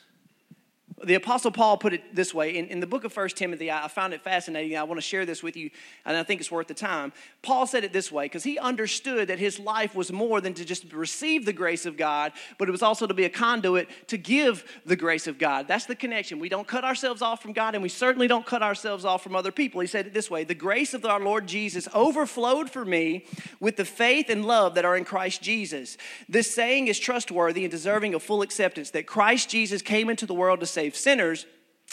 The 1.04 1.16
Apostle 1.16 1.52
Paul 1.52 1.78
put 1.78 1.94
it 1.94 2.16
this 2.16 2.34
way 2.34 2.58
in, 2.58 2.68
in 2.68 2.80
the 2.80 2.88
book 2.88 3.04
of 3.04 3.12
First 3.12 3.36
Timothy. 3.36 3.72
I, 3.72 3.86
I 3.86 3.88
found 3.88 4.14
it 4.14 4.22
fascinating. 4.22 4.78
I 4.78 4.84
want 4.84 5.00
to 5.00 5.02
share 5.02 5.26
this 5.26 5.42
with 5.42 5.58
you, 5.58 5.72
and 6.06 6.16
I 6.16 6.24
think 6.24 6.42
it's 6.42 6.52
worth 6.52 6.68
the 6.68 6.74
time. 6.74 7.12
Paul 7.42 7.66
said 7.66 7.84
it 7.84 7.92
this 7.92 8.12
way 8.12 8.26
because 8.26 8.44
he 8.44 8.60
understood 8.60 9.28
that 9.30 9.40
his 9.40 9.60
life 9.60 9.96
was 9.96 10.12
more 10.12 10.42
than 10.42 10.54
to 10.54 10.66
just 10.66 10.92
receive 10.94 11.46
the 11.46 11.54
grace 11.54 11.86
of 11.86 11.98
God, 11.98 12.34
but 12.58 12.68
it 12.68 12.72
was 12.72 12.84
also 12.84 13.08
to 13.08 13.14
be 13.14 13.26
a 13.26 13.30
conduit 13.30 13.90
to 14.08 14.18
give 14.18 14.64
the 14.86 14.96
grace 14.96 15.28
of 15.28 15.40
God. 15.40 15.68
That's 15.68 15.86
the 15.86 15.96
connection. 15.96 16.40
We 16.40 16.50
don't 16.50 16.68
cut 16.68 16.84
ourselves 16.84 17.22
off 17.22 17.42
from 17.42 17.54
God, 17.54 17.74
and 17.74 17.82
we 17.82 17.90
certainly 17.90 18.28
don't 18.28 18.46
cut 18.46 18.62
ourselves 18.62 19.04
off 19.04 19.24
from 19.24 19.36
other 19.36 19.52
people. 19.52 19.82
He 19.82 19.88
said 19.88 20.06
it 20.06 20.14
this 20.14 20.30
way 20.30 20.44
The 20.44 20.54
grace 20.54 20.94
of 20.94 21.04
our 21.06 21.20
Lord 21.20 21.48
Jesus 21.48 21.88
overflowed 21.94 22.70
for 22.70 22.86
me 22.86 23.26
with 23.60 23.76
the 23.76 23.86
faith 23.86 24.30
and 24.30 24.46
love 24.46 24.76
that 24.76 24.86
are 24.86 24.96
in 24.96 25.06
Christ 25.06 25.42
Jesus. 25.42 25.98
This 26.30 26.54
saying 26.54 26.88
is 26.88 27.00
trustworthy 27.00 27.64
and 27.64 27.72
deserving 27.72 28.14
of 28.14 28.22
full 28.22 28.42
acceptance 28.42 28.92
that 28.92 29.08
Christ 29.08 29.50
Jesus 29.50 29.82
came 29.82 30.10
into 30.10 30.26
the 30.26 30.34
world 30.34 30.60
to 30.60 30.66
save 30.66 30.91
save 30.92 31.00
sinners, 31.00 31.46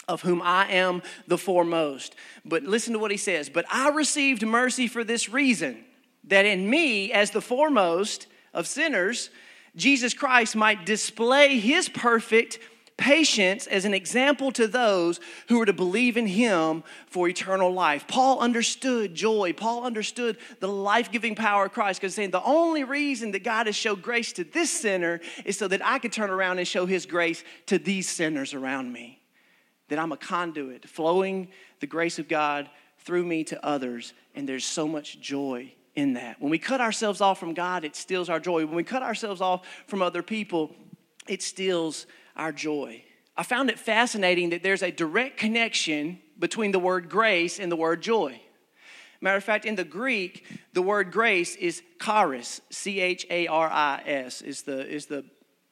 of 0.07 0.21
whom 0.21 0.41
I 0.41 0.67
am 0.71 1.01
the 1.27 1.37
foremost. 1.37 2.15
But 2.43 2.63
listen 2.63 2.93
to 2.93 2.99
what 2.99 3.11
he 3.11 3.17
says. 3.17 3.49
But 3.49 3.65
I 3.71 3.89
received 3.89 4.45
mercy 4.45 4.87
for 4.87 5.03
this 5.03 5.29
reason, 5.29 5.85
that 6.25 6.45
in 6.45 6.69
me, 6.69 7.11
as 7.11 7.31
the 7.31 7.41
foremost 7.41 8.27
of 8.53 8.67
sinners, 8.67 9.29
Jesus 9.75 10.13
Christ 10.13 10.55
might 10.55 10.85
display 10.85 11.59
his 11.59 11.89
perfect 11.89 12.59
patience 12.99 13.65
as 13.65 13.85
an 13.85 13.93
example 13.93 14.51
to 14.51 14.67
those 14.67 15.19
who 15.47 15.59
are 15.61 15.65
to 15.65 15.73
believe 15.73 16.17
in 16.17 16.27
him 16.27 16.83
for 17.07 17.27
eternal 17.27 17.73
life. 17.73 18.07
Paul 18.07 18.39
understood 18.39 19.15
joy. 19.15 19.53
Paul 19.53 19.85
understood 19.85 20.37
the 20.59 20.67
life 20.67 21.09
giving 21.09 21.33
power 21.33 21.65
of 21.65 21.71
Christ 21.71 22.01
because 22.01 22.13
saying 22.13 22.31
the 22.31 22.43
only 22.43 22.83
reason 22.83 23.31
that 23.31 23.43
God 23.43 23.65
has 23.65 23.75
showed 23.75 24.01
grace 24.01 24.33
to 24.33 24.43
this 24.43 24.69
sinner 24.69 25.21
is 25.45 25.57
so 25.57 25.67
that 25.69 25.83
I 25.83 25.97
could 25.97 26.11
turn 26.11 26.29
around 26.29 26.59
and 26.59 26.67
show 26.67 26.85
his 26.85 27.05
grace 27.05 27.43
to 27.67 27.79
these 27.79 28.07
sinners 28.07 28.53
around 28.53 28.91
me 28.91 29.19
that 29.87 29.97
I'm 29.97 30.11
a 30.11 30.17
conduit, 30.17 30.87
flowing 30.87 31.49
the 31.79 31.87
grace 31.87 32.19
of 32.19 32.27
God 32.27 32.69
through 32.99 33.25
me 33.25 33.43
to 33.45 33.65
others, 33.65 34.13
and 34.35 34.47
there's 34.47 34.65
so 34.65 34.87
much 34.87 35.19
joy 35.19 35.73
in 35.95 36.13
that. 36.13 36.39
When 36.41 36.51
we 36.51 36.59
cut 36.59 36.81
ourselves 36.81 37.21
off 37.21 37.39
from 37.39 37.53
God, 37.53 37.83
it 37.83 37.95
steals 37.95 38.29
our 38.29 38.39
joy. 38.39 38.65
When 38.65 38.75
we 38.75 38.83
cut 38.83 39.03
ourselves 39.03 39.41
off 39.41 39.65
from 39.87 40.01
other 40.01 40.21
people, 40.21 40.75
it 41.27 41.41
steals 41.41 42.05
our 42.39 42.51
joy. 42.51 43.03
I 43.37 43.43
found 43.43 43.69
it 43.69 43.77
fascinating 43.77 44.49
that 44.49 44.63
there's 44.63 44.83
a 44.83 44.91
direct 44.91 45.37
connection 45.37 46.19
between 46.37 46.71
the 46.71 46.79
word 46.79 47.09
grace 47.09 47.59
and 47.59 47.71
the 47.71 47.75
word 47.75 48.01
joy. 48.01 48.41
Matter 49.21 49.37
of 49.37 49.43
fact, 49.43 49.65
in 49.65 49.75
the 49.75 49.83
Greek, 49.83 50.45
the 50.73 50.81
word 50.81 51.11
grace 51.11 51.55
is 51.55 51.81
charis, 52.01 52.61
C 52.69 53.01
H 53.01 53.25
A 53.29 53.47
R 53.47 53.69
I 53.69 54.01
S, 54.05 54.41
is 54.41 54.63
the, 54.63 54.87
is 54.87 55.05
the 55.07 55.25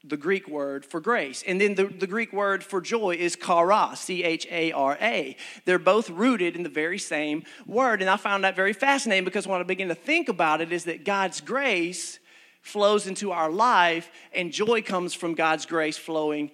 the 0.03 0.17
Greek 0.17 0.47
word 0.47 0.86
for 0.86 0.99
grace. 0.99 1.43
And 1.45 1.60
then 1.60 1.75
the, 1.75 1.86
the 1.86 2.08
Greek 2.08 2.32
word 2.32 2.63
for 2.63 2.82
joy 2.82 3.15
is 3.15 3.36
chara, 3.36 3.91
C 3.95 4.23
H 4.23 4.47
A 4.49 4.71
R 4.71 4.97
A. 5.01 5.36
They're 5.65 5.80
both 5.80 6.10
rooted 6.10 6.56
in 6.56 6.63
the 6.63 6.69
very 6.69 6.99
same 6.99 7.43
word. 7.65 8.01
And 8.01 8.10
I 8.10 8.17
found 8.17 8.43
that 8.43 8.56
very 8.56 8.73
fascinating 8.73 9.25
because 9.25 9.47
when 9.47 9.60
I 9.60 9.63
begin 9.63 9.89
to 9.89 9.95
think 9.95 10.30
about 10.30 10.62
it, 10.62 10.71
is 10.71 10.86
that 10.86 11.03
God's 11.03 11.41
grace 11.41 12.19
flows 12.67 13.08
into 13.08 13.32
our 13.32 13.49
life, 13.49 14.12
and 14.34 14.51
joy 14.51 14.82
comes 14.82 15.13
from 15.13 15.34
God's 15.34 15.65
grace 15.65 15.97
flowing 15.97 16.51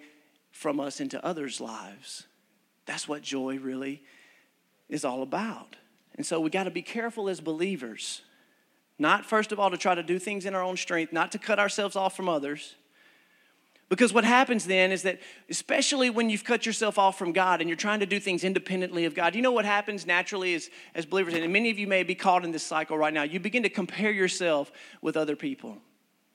from 0.52 0.80
us 0.80 0.99
into 0.99 1.23
others' 1.26 1.60
lives. 1.60 2.28
That's 2.86 3.08
what 3.08 3.21
joy 3.21 3.58
really 3.60 4.04
is 4.89 5.04
all 5.04 5.23
about. 5.23 5.76
And 6.15 6.26
so 6.26 6.39
we 6.39 6.49
got 6.49 6.65
to 6.65 6.71
be 6.71 6.82
careful 6.82 7.30
as 7.30 7.41
believers, 7.41 8.21
not 8.99 9.26
first 9.26 9.52
of 9.52 9.60
all 9.60 9.71
to 9.71 9.78
try 9.78 9.95
to 9.95 10.04
do 10.04 10.19
things 10.19 10.45
in 10.45 10.54
our 10.54 10.62
own 10.62 10.78
strength, 10.78 11.12
not 11.12 11.32
to 11.32 11.39
cut 11.39 11.60
ourselves 11.60 11.95
off 11.95 12.15
from 12.15 12.30
others 12.30 12.76
because 13.93 14.12
what 14.12 14.23
happens 14.23 14.65
then 14.65 14.91
is 14.91 15.04
that, 15.04 15.19
especially 15.52 16.10
when 16.10 16.28
you've 16.28 16.43
cut 16.43 16.65
yourself 16.65 16.97
off 16.97 17.15
from 17.15 17.32
God 17.32 17.62
and 17.62 17.69
you're 17.69 17.78
trying 17.78 17.99
to 17.99 18.08
do 18.08 18.19
things 18.19 18.43
independently 18.43 19.06
of 19.06 19.13
God, 19.13 19.36
you 19.36 19.41
know 19.43 19.52
what 19.52 19.65
happens 19.65 20.08
naturally 20.08 20.56
as, 20.56 20.71
as 20.95 21.06
believers, 21.06 21.36
and 21.36 21.54
many 21.54 21.69
of 21.69 21.78
you 21.78 21.86
may 21.86 22.02
be 22.02 22.15
caught 22.15 22.43
in 22.43 22.49
this 22.49 22.63
cycle 22.63 22.97
right 22.97 23.13
now. 23.13 23.21
You 23.21 23.39
begin 23.39 23.62
to 23.62 23.69
compare 23.69 24.10
yourself 24.10 24.71
with 25.04 25.15
other 25.15 25.36
people. 25.36 25.78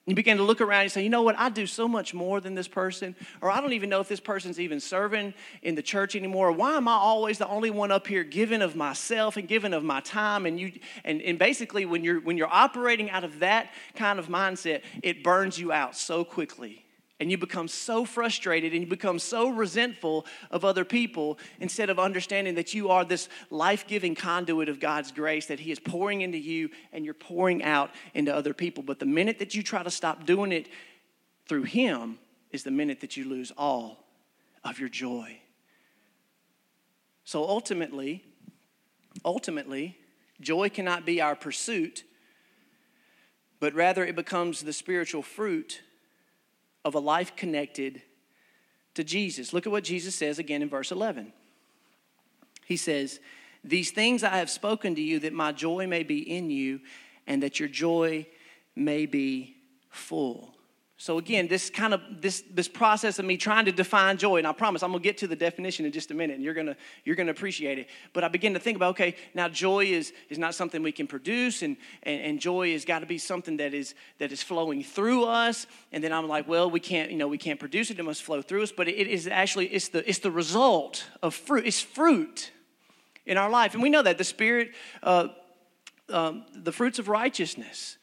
You 0.08 0.14
begin 0.14 0.38
to 0.38 0.42
look 0.42 0.62
around 0.62 0.84
and 0.84 0.92
say, 0.92 1.02
you 1.02 1.10
know 1.10 1.20
what, 1.20 1.38
I 1.38 1.50
do 1.50 1.66
so 1.66 1.86
much 1.86 2.14
more 2.14 2.40
than 2.40 2.54
this 2.54 2.66
person, 2.66 3.14
or 3.42 3.50
I 3.50 3.60
don't 3.60 3.74
even 3.74 3.90
know 3.90 4.00
if 4.00 4.08
this 4.08 4.20
person's 4.20 4.58
even 4.58 4.80
serving 4.80 5.34
in 5.62 5.74
the 5.74 5.82
church 5.82 6.16
anymore. 6.16 6.50
Why 6.50 6.78
am 6.78 6.88
I 6.88 6.94
always 6.94 7.36
the 7.36 7.46
only 7.46 7.68
one 7.68 7.90
up 7.90 8.06
here 8.06 8.24
giving 8.24 8.62
of 8.62 8.74
myself 8.74 9.36
and 9.36 9.46
giving 9.46 9.74
of 9.74 9.84
my 9.84 10.00
time? 10.00 10.46
And 10.46 10.58
you 10.58 10.72
and, 11.04 11.20
and 11.20 11.38
basically 11.38 11.84
when 11.84 12.04
you're 12.04 12.20
when 12.20 12.38
you're 12.38 12.52
operating 12.52 13.10
out 13.10 13.22
of 13.22 13.40
that 13.40 13.70
kind 13.96 14.18
of 14.18 14.28
mindset, 14.28 14.80
it 15.02 15.22
burns 15.22 15.58
you 15.58 15.72
out 15.72 15.94
so 15.94 16.24
quickly 16.24 16.86
and 17.20 17.30
you 17.30 17.38
become 17.38 17.66
so 17.66 18.04
frustrated 18.04 18.72
and 18.72 18.82
you 18.82 18.86
become 18.86 19.18
so 19.18 19.48
resentful 19.48 20.24
of 20.50 20.64
other 20.64 20.84
people 20.84 21.38
instead 21.58 21.90
of 21.90 21.98
understanding 21.98 22.54
that 22.54 22.74
you 22.74 22.90
are 22.90 23.04
this 23.04 23.28
life 23.50 23.86
giving 23.86 24.14
conduit 24.14 24.68
of 24.68 24.78
God's 24.78 25.10
grace 25.10 25.46
that 25.46 25.60
He 25.60 25.72
is 25.72 25.80
pouring 25.80 26.20
into 26.20 26.38
you 26.38 26.70
and 26.92 27.04
you're 27.04 27.14
pouring 27.14 27.62
out 27.64 27.90
into 28.14 28.34
other 28.34 28.54
people. 28.54 28.82
But 28.82 29.00
the 29.00 29.06
minute 29.06 29.40
that 29.40 29.54
you 29.54 29.62
try 29.62 29.82
to 29.82 29.90
stop 29.90 30.26
doing 30.26 30.52
it 30.52 30.68
through 31.46 31.64
Him 31.64 32.18
is 32.52 32.62
the 32.62 32.70
minute 32.70 33.00
that 33.00 33.16
you 33.16 33.28
lose 33.28 33.52
all 33.56 34.04
of 34.62 34.78
your 34.78 34.88
joy. 34.88 35.40
So 37.24 37.44
ultimately, 37.44 38.24
ultimately, 39.24 39.98
joy 40.40 40.68
cannot 40.68 41.04
be 41.04 41.20
our 41.20 41.34
pursuit, 41.34 42.04
but 43.60 43.74
rather 43.74 44.04
it 44.04 44.14
becomes 44.14 44.62
the 44.62 44.72
spiritual 44.72 45.22
fruit 45.22 45.82
of 46.88 46.94
a 46.94 47.00
life 47.00 47.36
connected 47.36 48.02
to 48.94 49.04
Jesus. 49.04 49.52
Look 49.52 49.66
at 49.66 49.72
what 49.72 49.84
Jesus 49.84 50.14
says 50.14 50.38
again 50.38 50.62
in 50.62 50.68
verse 50.68 50.90
11. 50.90 51.32
He 52.64 52.76
says, 52.76 53.20
These 53.62 53.90
things 53.90 54.24
I 54.24 54.38
have 54.38 54.50
spoken 54.50 54.94
to 54.94 55.02
you 55.02 55.20
that 55.20 55.34
my 55.34 55.52
joy 55.52 55.86
may 55.86 56.02
be 56.02 56.18
in 56.18 56.50
you 56.50 56.80
and 57.26 57.42
that 57.42 57.60
your 57.60 57.68
joy 57.68 58.26
may 58.74 59.04
be 59.06 59.56
full. 59.90 60.54
So 61.00 61.18
again, 61.18 61.46
this 61.46 61.70
kind 61.70 61.94
of 61.94 62.00
this 62.20 62.42
this 62.52 62.66
process 62.66 63.20
of 63.20 63.24
me 63.24 63.36
trying 63.36 63.66
to 63.66 63.72
define 63.72 64.16
joy, 64.16 64.38
and 64.38 64.46
I 64.48 64.52
promise 64.52 64.82
I'm 64.82 64.90
gonna 64.90 65.00
get 65.00 65.18
to 65.18 65.28
the 65.28 65.36
definition 65.36 65.86
in 65.86 65.92
just 65.92 66.10
a 66.10 66.14
minute, 66.14 66.34
and 66.34 66.42
you're 66.42 66.54
gonna 66.54 66.76
you're 67.04 67.14
gonna 67.14 67.30
appreciate 67.30 67.78
it. 67.78 67.88
But 68.12 68.24
I 68.24 68.28
begin 68.28 68.52
to 68.54 68.58
think 68.58 68.74
about 68.74 68.90
okay, 68.90 69.14
now 69.32 69.48
joy 69.48 69.84
is 69.84 70.12
is 70.28 70.38
not 70.38 70.56
something 70.56 70.82
we 70.82 70.90
can 70.90 71.06
produce, 71.06 71.62
and 71.62 71.76
and, 72.02 72.20
and 72.22 72.40
joy 72.40 72.72
has 72.72 72.84
got 72.84 72.98
to 72.98 73.06
be 73.06 73.16
something 73.16 73.58
that 73.58 73.74
is 73.74 73.94
that 74.18 74.32
is 74.32 74.42
flowing 74.42 74.82
through 74.82 75.24
us. 75.24 75.68
And 75.92 76.02
then 76.02 76.12
I'm 76.12 76.26
like, 76.26 76.48
well, 76.48 76.68
we 76.68 76.80
can't 76.80 77.12
you 77.12 77.16
know 77.16 77.28
we 77.28 77.38
can't 77.38 77.60
produce 77.60 77.92
it; 77.92 78.00
it 78.00 78.02
must 78.02 78.24
flow 78.24 78.42
through 78.42 78.64
us. 78.64 78.72
But 78.72 78.88
it 78.88 79.06
is 79.06 79.28
actually 79.28 79.68
it's 79.68 79.90
the 79.90 80.08
it's 80.08 80.18
the 80.18 80.32
result 80.32 81.06
of 81.22 81.32
fruit. 81.32 81.64
It's 81.64 81.80
fruit 81.80 82.50
in 83.24 83.36
our 83.36 83.50
life, 83.50 83.74
and 83.74 83.84
we 83.84 83.88
know 83.88 84.02
that 84.02 84.18
the 84.18 84.24
Spirit, 84.24 84.72
uh, 85.04 85.28
um, 86.08 86.44
the 86.52 86.72
fruits 86.72 86.98
of 86.98 87.06
righteousness 87.06 87.97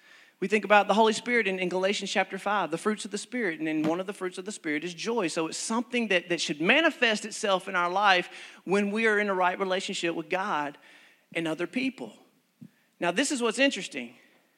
we 0.45 0.49
think 0.49 0.63
about 0.63 0.87
the 0.87 0.93
Holy 0.93 1.11
Spirit 1.11 1.47
in, 1.47 1.57
in, 1.57 1.69
Galatians 1.69 2.11
chapter 2.11 2.37
5, 2.37 2.69
the 2.69 2.77
fruits 2.77 3.03
of 3.03 3.09
the 3.09 3.17
Spirit. 3.17 3.57
And 3.57 3.67
then 3.67 3.81
one 3.81 3.99
of 3.99 4.05
the 4.05 4.13
fruits 4.13 4.37
of 4.37 4.45
the 4.45 4.51
Spirit 4.51 4.83
is 4.83 4.93
joy. 4.93 5.27
So 5.27 5.47
it's 5.47 5.57
something 5.57 6.09
that, 6.09 6.29
that 6.29 6.39
should 6.39 6.61
manifest 6.61 7.25
itself 7.25 7.67
in 7.67 7.75
our 7.75 7.89
life 7.89 8.29
when 8.63 8.91
we 8.91 9.07
are 9.07 9.17
in 9.17 9.27
a 9.27 9.33
right 9.33 9.57
relationship 9.57 10.13
with 10.13 10.29
God 10.29 10.77
and 11.33 11.47
other 11.47 11.65
people. 11.65 12.13
Now, 12.99 13.09
this 13.09 13.31
is 13.31 13.41
what's 13.41 13.57
interesting. 13.57 14.13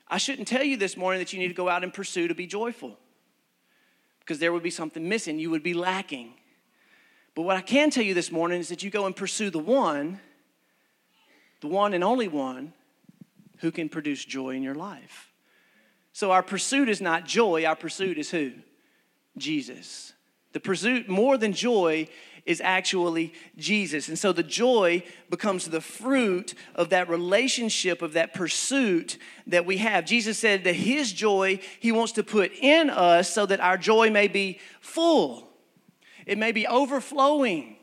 I 0.10 0.18
shouldn't 0.18 0.50
tell 0.50 0.62
you 0.62 0.76
this 0.76 0.98
morning 0.98 1.22
that 1.22 1.32
you 1.32 1.40
need 1.40 1.48
to 1.48 1.54
go 1.54 1.70
out 1.70 1.86
and 1.86 1.94
pursue 1.94 2.28
to 2.28 2.36
be 2.36 2.48
joyful 2.48 2.98
because 4.20 4.40
there 4.40 4.52
would 4.52 4.64
be 4.64 4.70
something 4.70 5.08
missing. 5.08 5.40
You 5.40 5.52
would 5.52 5.64
be 5.64 5.74
lacking. 5.74 6.34
But 7.34 7.44
what 7.44 7.56
I 7.56 7.62
can 7.62 7.92
tell 7.92 8.04
you 8.04 8.14
this 8.14 8.30
morning 8.30 8.60
is 8.60 8.68
that 8.68 8.84
you 8.84 8.90
go 8.90 9.06
and 9.06 9.16
pursue 9.16 9.52
the 9.52 9.58
one, 9.58 10.20
the 11.62 11.68
one 11.68 11.94
and 11.94 12.04
only 12.04 12.28
one 12.28 12.74
who 13.60 13.72
can 13.72 13.88
produce 13.88 14.26
joy 14.26 14.50
in 14.50 14.64
your 14.64 14.76
life. 14.76 15.32
So 16.18 16.32
our 16.32 16.42
pursuit 16.42 16.90
is 16.90 17.00
not 17.00 17.28
joy, 17.28 17.64
our 17.64 17.76
pursuit 17.76 18.18
is 18.18 18.32
who? 18.32 18.54
Jesus. 19.38 20.14
The 20.52 20.60
pursuit, 20.60 21.08
more 21.08 21.38
than 21.38 21.54
joy, 21.54 22.08
is 22.44 22.60
actually 22.60 23.36
Jesus. 23.56 24.08
And 24.08 24.18
so 24.18 24.34
the 24.34 24.42
joy 24.42 25.04
becomes 25.30 25.66
the 25.68 25.80
fruit 25.80 26.56
of 26.74 26.90
that 26.90 27.08
relationship, 27.08 28.02
of 28.02 28.14
that 28.14 28.34
pursuit 28.34 29.20
that 29.46 29.68
we 29.68 29.78
have. 29.78 30.06
Jesus 30.06 30.40
said 30.40 30.64
that 30.64 30.74
his 30.74 31.14
joy 31.14 31.60
he 31.80 31.92
wants 31.92 32.14
to 32.14 32.24
put 32.24 32.52
in 32.52 32.90
us 32.90 33.32
so 33.32 33.46
that 33.46 33.60
our 33.60 33.78
joy 33.78 34.10
may 34.10 34.28
be 34.28 34.60
full, 34.82 35.48
it 36.26 36.40
may 36.40 36.52
be 36.52 36.66
overflowing. 36.66 37.77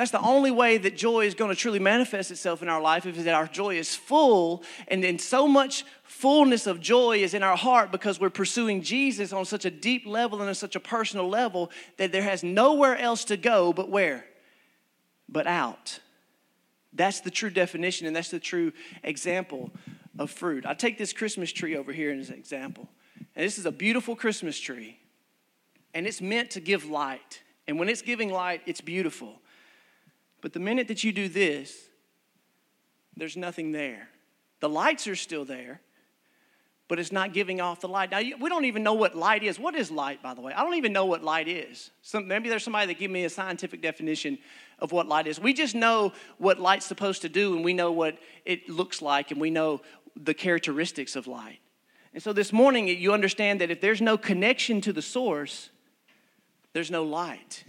That's 0.00 0.12
the 0.12 0.22
only 0.22 0.50
way 0.50 0.78
that 0.78 0.96
joy 0.96 1.26
is 1.26 1.34
going 1.34 1.50
to 1.50 1.54
truly 1.54 1.78
manifest 1.78 2.30
itself 2.30 2.62
in 2.62 2.70
our 2.70 2.80
life 2.80 3.04
is 3.04 3.22
that 3.22 3.34
our 3.34 3.46
joy 3.46 3.76
is 3.76 3.94
full 3.94 4.64
and 4.88 5.04
then 5.04 5.18
so 5.18 5.46
much 5.46 5.84
fullness 6.04 6.66
of 6.66 6.80
joy 6.80 7.18
is 7.18 7.34
in 7.34 7.42
our 7.42 7.54
heart 7.54 7.92
because 7.92 8.18
we're 8.18 8.30
pursuing 8.30 8.80
Jesus 8.80 9.30
on 9.30 9.44
such 9.44 9.66
a 9.66 9.70
deep 9.70 10.06
level 10.06 10.40
and 10.40 10.48
on 10.48 10.54
such 10.54 10.74
a 10.74 10.80
personal 10.80 11.28
level 11.28 11.70
that 11.98 12.12
there 12.12 12.22
has 12.22 12.42
nowhere 12.42 12.96
else 12.96 13.26
to 13.26 13.36
go 13.36 13.74
but 13.74 13.90
where? 13.90 14.24
But 15.28 15.46
out. 15.46 16.00
That's 16.94 17.20
the 17.20 17.30
true 17.30 17.50
definition 17.50 18.06
and 18.06 18.16
that's 18.16 18.30
the 18.30 18.40
true 18.40 18.72
example 19.04 19.70
of 20.18 20.30
fruit. 20.30 20.64
I 20.64 20.72
take 20.72 20.96
this 20.96 21.12
Christmas 21.12 21.52
tree 21.52 21.76
over 21.76 21.92
here 21.92 22.10
as 22.10 22.30
an 22.30 22.36
example. 22.36 22.88
And 23.36 23.44
this 23.44 23.58
is 23.58 23.66
a 23.66 23.70
beautiful 23.70 24.16
Christmas 24.16 24.58
tree. 24.58 24.98
And 25.92 26.06
it's 26.06 26.22
meant 26.22 26.52
to 26.52 26.60
give 26.60 26.86
light. 26.86 27.42
And 27.68 27.78
when 27.78 27.90
it's 27.90 28.00
giving 28.00 28.32
light, 28.32 28.62
it's 28.64 28.80
beautiful. 28.80 29.42
But 30.40 30.52
the 30.52 30.60
minute 30.60 30.88
that 30.88 31.04
you 31.04 31.12
do 31.12 31.28
this, 31.28 31.88
there's 33.16 33.36
nothing 33.36 33.72
there. 33.72 34.08
The 34.60 34.68
lights 34.68 35.06
are 35.06 35.16
still 35.16 35.44
there, 35.44 35.80
but 36.88 36.98
it's 36.98 37.12
not 37.12 37.32
giving 37.32 37.60
off 37.60 37.80
the 37.80 37.88
light. 37.88 38.10
Now, 38.10 38.18
we 38.18 38.48
don't 38.48 38.64
even 38.64 38.82
know 38.82 38.94
what 38.94 39.14
light 39.14 39.42
is. 39.42 39.58
What 39.58 39.74
is 39.74 39.90
light, 39.90 40.22
by 40.22 40.34
the 40.34 40.40
way? 40.40 40.52
I 40.52 40.62
don't 40.62 40.74
even 40.74 40.92
know 40.92 41.06
what 41.06 41.22
light 41.22 41.48
is. 41.48 41.90
Some, 42.02 42.28
maybe 42.28 42.48
there's 42.48 42.64
somebody 42.64 42.86
that 42.86 42.98
give 42.98 43.10
me 43.10 43.24
a 43.24 43.30
scientific 43.30 43.80
definition 43.80 44.38
of 44.78 44.92
what 44.92 45.06
light 45.06 45.26
is. 45.26 45.40
We 45.40 45.52
just 45.52 45.74
know 45.74 46.12
what 46.38 46.58
light's 46.58 46.86
supposed 46.86 47.22
to 47.22 47.28
do, 47.28 47.54
and 47.54 47.64
we 47.64 47.72
know 47.72 47.92
what 47.92 48.18
it 48.44 48.68
looks 48.68 49.00
like, 49.00 49.30
and 49.30 49.40
we 49.40 49.50
know 49.50 49.82
the 50.16 50.34
characteristics 50.34 51.16
of 51.16 51.26
light. 51.26 51.60
And 52.12 52.22
so 52.22 52.32
this 52.32 52.52
morning, 52.52 52.88
you 52.88 53.12
understand 53.12 53.60
that 53.60 53.70
if 53.70 53.80
there's 53.80 54.00
no 54.00 54.18
connection 54.18 54.80
to 54.80 54.92
the 54.92 55.02
source, 55.02 55.70
there's 56.72 56.90
no 56.90 57.04
light. 57.04 57.64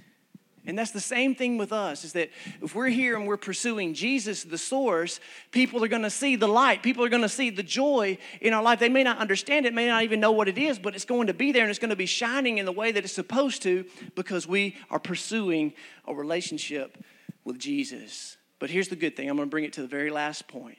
And 0.65 0.77
that's 0.77 0.91
the 0.91 0.99
same 0.99 1.33
thing 1.33 1.57
with 1.57 1.73
us 1.73 2.05
is 2.05 2.13
that 2.13 2.29
if 2.61 2.75
we're 2.75 2.89
here 2.89 3.15
and 3.15 3.27
we're 3.27 3.37
pursuing 3.37 3.95
Jesus, 3.95 4.43
the 4.43 4.59
source, 4.59 5.19
people 5.51 5.83
are 5.83 5.87
going 5.87 6.03
to 6.03 6.09
see 6.11 6.35
the 6.35 6.47
light. 6.47 6.83
People 6.83 7.03
are 7.03 7.09
going 7.09 7.23
to 7.23 7.29
see 7.29 7.49
the 7.49 7.63
joy 7.63 8.19
in 8.41 8.53
our 8.53 8.61
life. 8.61 8.79
They 8.79 8.89
may 8.89 9.03
not 9.03 9.17
understand 9.17 9.65
it, 9.65 9.73
may 9.73 9.87
not 9.87 10.03
even 10.03 10.19
know 10.19 10.31
what 10.31 10.47
it 10.47 10.59
is, 10.59 10.77
but 10.77 10.93
it's 10.93 11.05
going 11.05 11.27
to 11.27 11.33
be 11.33 11.51
there 11.51 11.63
and 11.63 11.71
it's 11.71 11.79
going 11.79 11.89
to 11.89 11.95
be 11.95 12.05
shining 12.05 12.59
in 12.59 12.65
the 12.65 12.71
way 12.71 12.91
that 12.91 13.03
it's 13.03 13.13
supposed 13.13 13.63
to 13.63 13.85
because 14.13 14.45
we 14.45 14.75
are 14.91 14.99
pursuing 14.99 15.73
a 16.07 16.13
relationship 16.13 17.03
with 17.43 17.57
Jesus. 17.57 18.37
But 18.59 18.69
here's 18.69 18.89
the 18.89 18.95
good 18.95 19.15
thing 19.15 19.29
I'm 19.29 19.37
going 19.37 19.49
to 19.49 19.51
bring 19.51 19.63
it 19.63 19.73
to 19.73 19.81
the 19.81 19.87
very 19.87 20.11
last 20.11 20.47
point. 20.47 20.77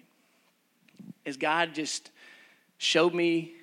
As 1.27 1.37
God 1.37 1.75
just 1.75 2.11
showed 2.79 3.14
me 3.14 3.55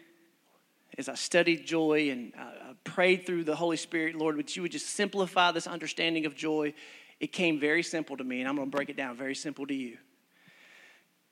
as 0.99 1.07
I 1.07 1.15
studied 1.15 1.65
joy 1.65 2.09
and 2.11 2.33
I 2.37 2.73
prayed 2.83 3.25
through 3.25 3.45
the 3.45 3.55
Holy 3.55 3.77
Spirit, 3.77 4.15
Lord, 4.15 4.35
would 4.35 4.53
you 4.53 4.63
would 4.63 4.73
just 4.73 4.87
simplify 4.87 5.49
this 5.49 5.65
understanding 5.65 6.25
of 6.25 6.35
joy? 6.35 6.73
It 7.21 7.27
came 7.27 7.57
very 7.57 7.83
simple 7.83 8.17
to 8.17 8.23
me, 8.25 8.41
and 8.41 8.49
I'm 8.49 8.57
going 8.57 8.69
to 8.69 8.75
break 8.75 8.89
it 8.89 8.97
down 8.97 9.15
very 9.15 9.33
simple 9.33 9.65
to 9.67 9.73
you. 9.73 9.97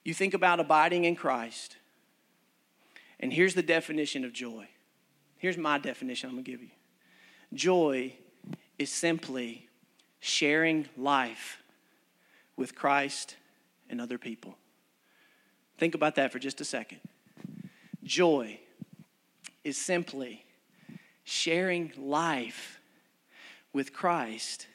You 0.06 0.14
think 0.14 0.34
about 0.34 0.62
abiding 0.62 1.04
in 1.04 1.18
Christ, 1.18 1.76
and 3.20 3.34
here's 3.34 3.56
the 3.56 3.62
definition 3.62 4.24
of 4.24 4.32
joy. 4.32 4.70
Here's 5.38 5.58
my 5.58 5.78
definition 5.78 6.30
I'm 6.30 6.36
going 6.36 6.46
to 6.46 6.52
give 6.52 6.62
you 6.62 6.70
joy 7.54 8.14
is 8.80 8.90
simply 8.90 9.68
sharing 10.22 10.88
life 10.96 11.62
with 12.56 12.74
Christ 12.74 13.36
and 13.90 14.00
other 14.00 14.18
people. 14.18 14.58
Think 15.78 15.94
about 15.94 16.16
that 16.16 16.32
for 16.32 16.40
just 16.40 16.62
a 16.62 16.66
second. 16.66 17.00
Joy 18.04 18.60
is 19.64 19.78
simply 19.78 20.46
sharing 21.24 21.92
life 21.98 22.80
with 23.74 23.94
Christ 23.94 24.68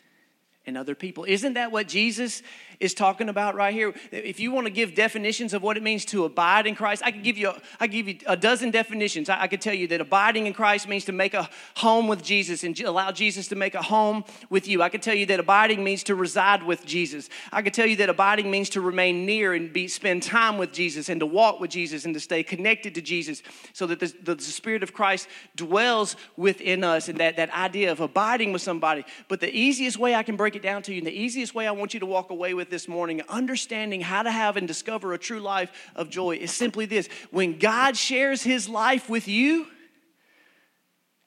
and 0.66 0.76
other 0.76 0.94
people. 0.94 1.24
Isn't 1.24 1.54
that 1.54 1.72
what 1.72 1.88
Jesus 1.88 2.42
is 2.82 2.94
talking 2.94 3.28
about 3.28 3.54
right 3.54 3.72
here. 3.72 3.94
If 4.10 4.40
you 4.40 4.50
want 4.50 4.66
to 4.66 4.70
give 4.72 4.94
definitions 4.94 5.54
of 5.54 5.62
what 5.62 5.76
it 5.76 5.82
means 5.82 6.04
to 6.06 6.24
abide 6.24 6.66
in 6.66 6.74
Christ, 6.74 7.02
I 7.04 7.12
could 7.12 7.22
give 7.22 7.38
you, 7.38 7.50
a, 7.50 7.62
I 7.78 7.86
give 7.86 8.08
you 8.08 8.18
a 8.26 8.36
dozen 8.36 8.72
definitions. 8.72 9.28
I, 9.28 9.42
I 9.42 9.46
could 9.46 9.60
tell 9.60 9.72
you 9.72 9.86
that 9.88 10.00
abiding 10.00 10.46
in 10.46 10.52
Christ 10.52 10.88
means 10.88 11.04
to 11.04 11.12
make 11.12 11.32
a 11.32 11.48
home 11.76 12.08
with 12.08 12.22
Jesus 12.24 12.64
and 12.64 12.78
allow 12.80 13.12
Jesus 13.12 13.46
to 13.48 13.54
make 13.54 13.76
a 13.76 13.82
home 13.82 14.24
with 14.50 14.66
you. 14.66 14.82
I 14.82 14.88
could 14.88 15.00
tell 15.00 15.14
you 15.14 15.26
that 15.26 15.38
abiding 15.38 15.84
means 15.84 16.02
to 16.04 16.16
reside 16.16 16.64
with 16.64 16.84
Jesus. 16.84 17.28
I 17.52 17.62
could 17.62 17.72
tell 17.72 17.86
you 17.86 17.96
that 17.96 18.08
abiding 18.08 18.50
means 18.50 18.68
to 18.70 18.80
remain 18.80 19.24
near 19.24 19.54
and 19.54 19.72
be, 19.72 19.86
spend 19.86 20.24
time 20.24 20.58
with 20.58 20.72
Jesus 20.72 21.08
and 21.08 21.20
to 21.20 21.26
walk 21.26 21.60
with 21.60 21.70
Jesus 21.70 22.04
and 22.04 22.12
to 22.14 22.20
stay 22.20 22.42
connected 22.42 22.96
to 22.96 23.00
Jesus 23.00 23.42
so 23.72 23.86
that 23.86 24.00
the, 24.00 24.12
the, 24.22 24.34
the 24.34 24.42
Spirit 24.42 24.82
of 24.82 24.92
Christ 24.92 25.28
dwells 25.54 26.16
within 26.36 26.82
us 26.82 27.08
and 27.08 27.18
that, 27.18 27.36
that 27.36 27.50
idea 27.54 27.92
of 27.92 28.00
abiding 28.00 28.52
with 28.52 28.62
somebody. 28.62 29.04
But 29.28 29.38
the 29.38 29.54
easiest 29.54 29.98
way 29.98 30.16
I 30.16 30.24
can 30.24 30.36
break 30.36 30.56
it 30.56 30.62
down 30.62 30.82
to 30.82 30.92
you 30.92 30.98
and 30.98 31.06
the 31.06 31.16
easiest 31.16 31.54
way 31.54 31.68
I 31.68 31.70
want 31.70 31.94
you 31.94 32.00
to 32.00 32.06
walk 32.06 32.30
away 32.30 32.54
with 32.54 32.70
this 32.72 32.88
morning, 32.88 33.22
understanding 33.28 34.00
how 34.00 34.22
to 34.22 34.30
have 34.30 34.56
and 34.56 34.66
discover 34.66 35.12
a 35.12 35.18
true 35.18 35.40
life 35.40 35.70
of 35.94 36.08
joy 36.08 36.36
is 36.36 36.50
simply 36.50 36.86
this 36.86 37.06
when 37.30 37.58
God 37.58 37.96
shares 37.96 38.42
his 38.42 38.66
life 38.66 39.10
with 39.10 39.28
you, 39.28 39.66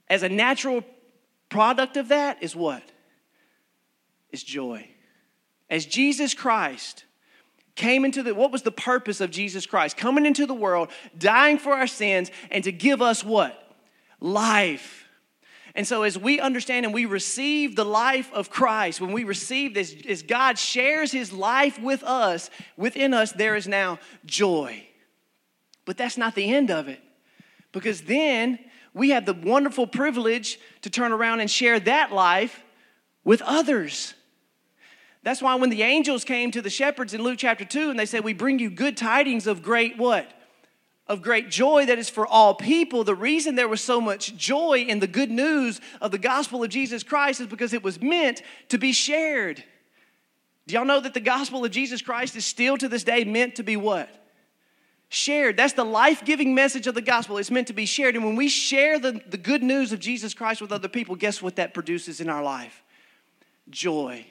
as 0.10 0.24
a 0.24 0.30
natural 0.30 0.84
product 1.48 1.98
of 1.98 2.08
that 2.08 2.42
is 2.42 2.56
what? 2.56 2.84
Is 4.32 4.44
joy. 4.44 4.90
As 5.70 5.86
Jesus 5.86 6.34
Christ 6.34 7.06
came 7.76 8.06
into 8.06 8.24
the 8.24 8.34
what 8.34 8.52
was 8.52 8.64
the 8.64 8.72
purpose 8.72 9.22
of 9.22 9.30
Jesus 9.30 9.68
Christ? 9.68 9.98
Coming 9.98 10.26
into 10.26 10.48
the 10.48 10.54
world, 10.54 10.90
dying 11.18 11.60
for 11.60 11.74
our 11.74 11.88
sins, 11.88 12.32
and 12.50 12.64
to 12.64 12.72
give 12.72 13.04
us 13.04 13.24
what? 13.24 13.76
Life. 14.20 15.05
And 15.76 15.86
so, 15.86 16.04
as 16.04 16.18
we 16.18 16.40
understand 16.40 16.86
and 16.86 16.94
we 16.94 17.06
receive 17.06 17.76
the 17.76 17.84
life 17.84 18.32
of 18.32 18.50
Christ, 18.50 19.02
when 19.02 19.12
we 19.12 19.26
receive 19.26 19.74
this, 19.74 19.94
as 20.08 20.24
God 20.24 20.58
shares 20.58 21.12
his 21.12 21.34
life 21.34 21.78
with 21.80 22.02
us, 22.04 22.50
within 22.78 23.14
us, 23.14 23.34
there 23.34 23.58
is 23.58 23.68
now 23.68 24.00
joy. 24.26 24.88
But 25.84 25.98
that's 25.98 26.18
not 26.18 26.34
the 26.34 26.54
end 26.54 26.72
of 26.72 26.88
it. 26.88 27.02
Because 27.74 28.04
then 28.04 28.58
we 28.94 29.10
have 29.10 29.26
the 29.26 29.34
wonderful 29.34 29.86
privilege 29.86 30.60
to 30.82 30.90
turn 30.90 31.12
around 31.12 31.42
and 31.42 31.52
share 31.52 31.78
that 31.82 32.14
life 32.14 32.64
with 33.26 33.42
others. 33.42 34.14
That's 35.24 35.42
why 35.42 35.56
when 35.56 35.72
the 35.72 35.84
angels 35.84 36.24
came 36.24 36.52
to 36.52 36.62
the 36.62 36.70
shepherds 36.70 37.14
in 37.14 37.22
Luke 37.22 37.40
chapter 37.40 37.66
2 37.66 37.90
and 37.90 38.00
they 38.00 38.06
said, 38.06 38.24
We 38.24 38.34
bring 38.34 38.60
you 38.60 38.70
good 38.70 38.96
tidings 38.96 39.46
of 39.46 39.62
great 39.62 39.98
what? 39.98 40.32
Of 41.08 41.22
great 41.22 41.50
joy 41.50 41.86
that 41.86 42.00
is 42.00 42.10
for 42.10 42.26
all 42.26 42.56
people. 42.56 43.04
The 43.04 43.14
reason 43.14 43.56
there 43.56 43.68
was 43.68 43.82
so 43.82 44.02
much 44.02 44.36
joy 44.36 44.86
in 44.88 45.00
the 45.00 45.08
good 45.08 45.30
news 45.30 45.80
of 46.02 46.12
the 46.12 46.18
gospel 46.18 46.64
of 46.64 46.70
Jesus 46.70 47.04
Christ 47.04 47.42
is 47.42 47.48
because 47.48 47.74
it 47.74 47.84
was 47.84 48.02
meant 48.02 48.42
to 48.70 48.80
be 48.80 48.92
shared. 48.92 49.64
Do 50.66 50.74
y'all 50.74 50.86
know 50.86 51.00
that 51.00 51.14
the 51.14 51.20
gospel 51.20 51.64
of 51.64 51.70
Jesus 51.70 52.02
Christ 52.02 52.36
is 52.36 52.44
still 52.44 52.76
to 52.78 52.90
this 52.90 53.04
day 53.04 53.24
meant 53.24 53.56
to 53.56 53.64
be 53.64 53.78
what? 53.78 54.10
shared. 55.10 55.58
That's 55.58 55.74
the 55.74 55.86
life 55.86 56.24
giving 56.26 56.54
message 56.54 56.88
of 56.88 56.96
the 56.96 57.02
gospel. 57.02 57.38
It's 57.38 57.52
meant 57.52 57.68
to 57.68 57.74
be 57.74 57.86
shared. 57.86 58.16
And 58.16 58.26
when 58.26 58.36
we 58.36 58.50
share 58.50 59.00
the, 59.00 59.22
the 59.28 59.38
good 59.38 59.64
news 59.64 59.92
of 59.92 60.00
Jesus 60.00 60.34
Christ 60.34 60.62
with 60.62 60.72
other 60.72 60.88
people, 60.88 61.16
guess 61.16 61.42
what 61.42 61.56
that 61.56 61.74
produces 61.74 62.20
in 62.20 62.30
our 62.30 62.44
life? 62.44 62.84
Joy. 63.70 64.26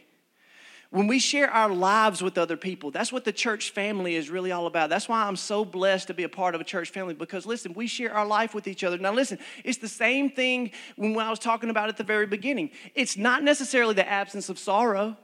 When 0.95 1.09
we 1.09 1.19
share 1.19 1.51
our 1.51 1.75
lives 1.75 2.23
with 2.23 2.39
other 2.39 2.57
people, 2.57 2.93
that's 2.93 3.11
what 3.11 3.25
the 3.25 3.33
church 3.33 3.71
family 3.71 4.15
is 4.15 4.31
really 4.31 4.53
all 4.53 4.69
about. 4.69 4.91
That's 4.91 5.09
why 5.09 5.25
I'm 5.25 5.35
so 5.35 5.65
blessed 5.65 6.07
to 6.07 6.15
be 6.15 6.23
a 6.23 6.29
part 6.29 6.55
of 6.55 6.61
a 6.61 6.65
church 6.65 6.91
family 6.91 7.15
because, 7.15 7.45
listen, 7.45 7.75
we 7.75 7.89
share 7.89 8.15
our 8.15 8.25
life 8.25 8.55
with 8.55 8.69
each 8.69 8.85
other. 8.85 8.97
Now, 8.97 9.13
listen, 9.13 9.41
it's 9.65 9.79
the 9.79 9.89
same 9.89 10.31
thing 10.31 10.71
when 10.95 11.19
I 11.19 11.31
was 11.31 11.41
talking 11.41 11.69
about 11.69 11.89
at 11.89 11.97
the 11.97 12.05
very 12.05 12.27
beginning. 12.27 12.71
It's 12.95 13.17
not 13.17 13.43
necessarily 13.43 13.95
the 13.95 14.09
absence 14.09 14.49
of 14.49 14.57
sorrow, 14.57 15.17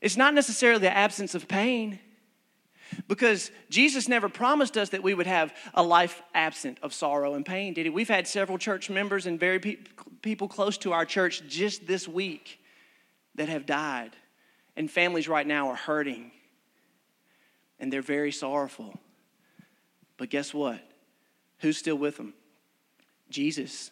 it's 0.00 0.16
not 0.16 0.34
necessarily 0.34 0.80
the 0.80 0.90
absence 0.90 1.36
of 1.36 1.46
pain. 1.46 2.00
Because 3.06 3.52
Jesus 3.70 4.08
never 4.08 4.28
promised 4.28 4.76
us 4.76 4.88
that 4.88 5.04
we 5.04 5.14
would 5.14 5.28
have 5.28 5.54
a 5.74 5.82
life 5.84 6.22
absent 6.34 6.78
of 6.82 6.92
sorrow 6.92 7.34
and 7.34 7.46
pain, 7.46 7.72
did 7.72 7.86
he? 7.86 7.90
We've 7.90 8.08
had 8.08 8.26
several 8.26 8.58
church 8.58 8.90
members 8.90 9.26
and 9.26 9.38
very 9.38 9.60
pe- 9.60 9.78
people 10.22 10.48
close 10.48 10.76
to 10.78 10.92
our 10.92 11.04
church 11.04 11.44
just 11.46 11.86
this 11.86 12.08
week 12.08 12.58
that 13.36 13.48
have 13.48 13.64
died. 13.64 14.16
And 14.76 14.90
families 14.90 15.28
right 15.28 15.46
now 15.46 15.68
are 15.68 15.76
hurting. 15.76 16.32
And 17.78 17.92
they're 17.92 18.02
very 18.02 18.32
sorrowful. 18.32 18.98
But 20.16 20.30
guess 20.30 20.54
what? 20.54 20.80
Who's 21.58 21.76
still 21.76 21.96
with 21.96 22.16
them? 22.16 22.34
Jesus. 23.30 23.90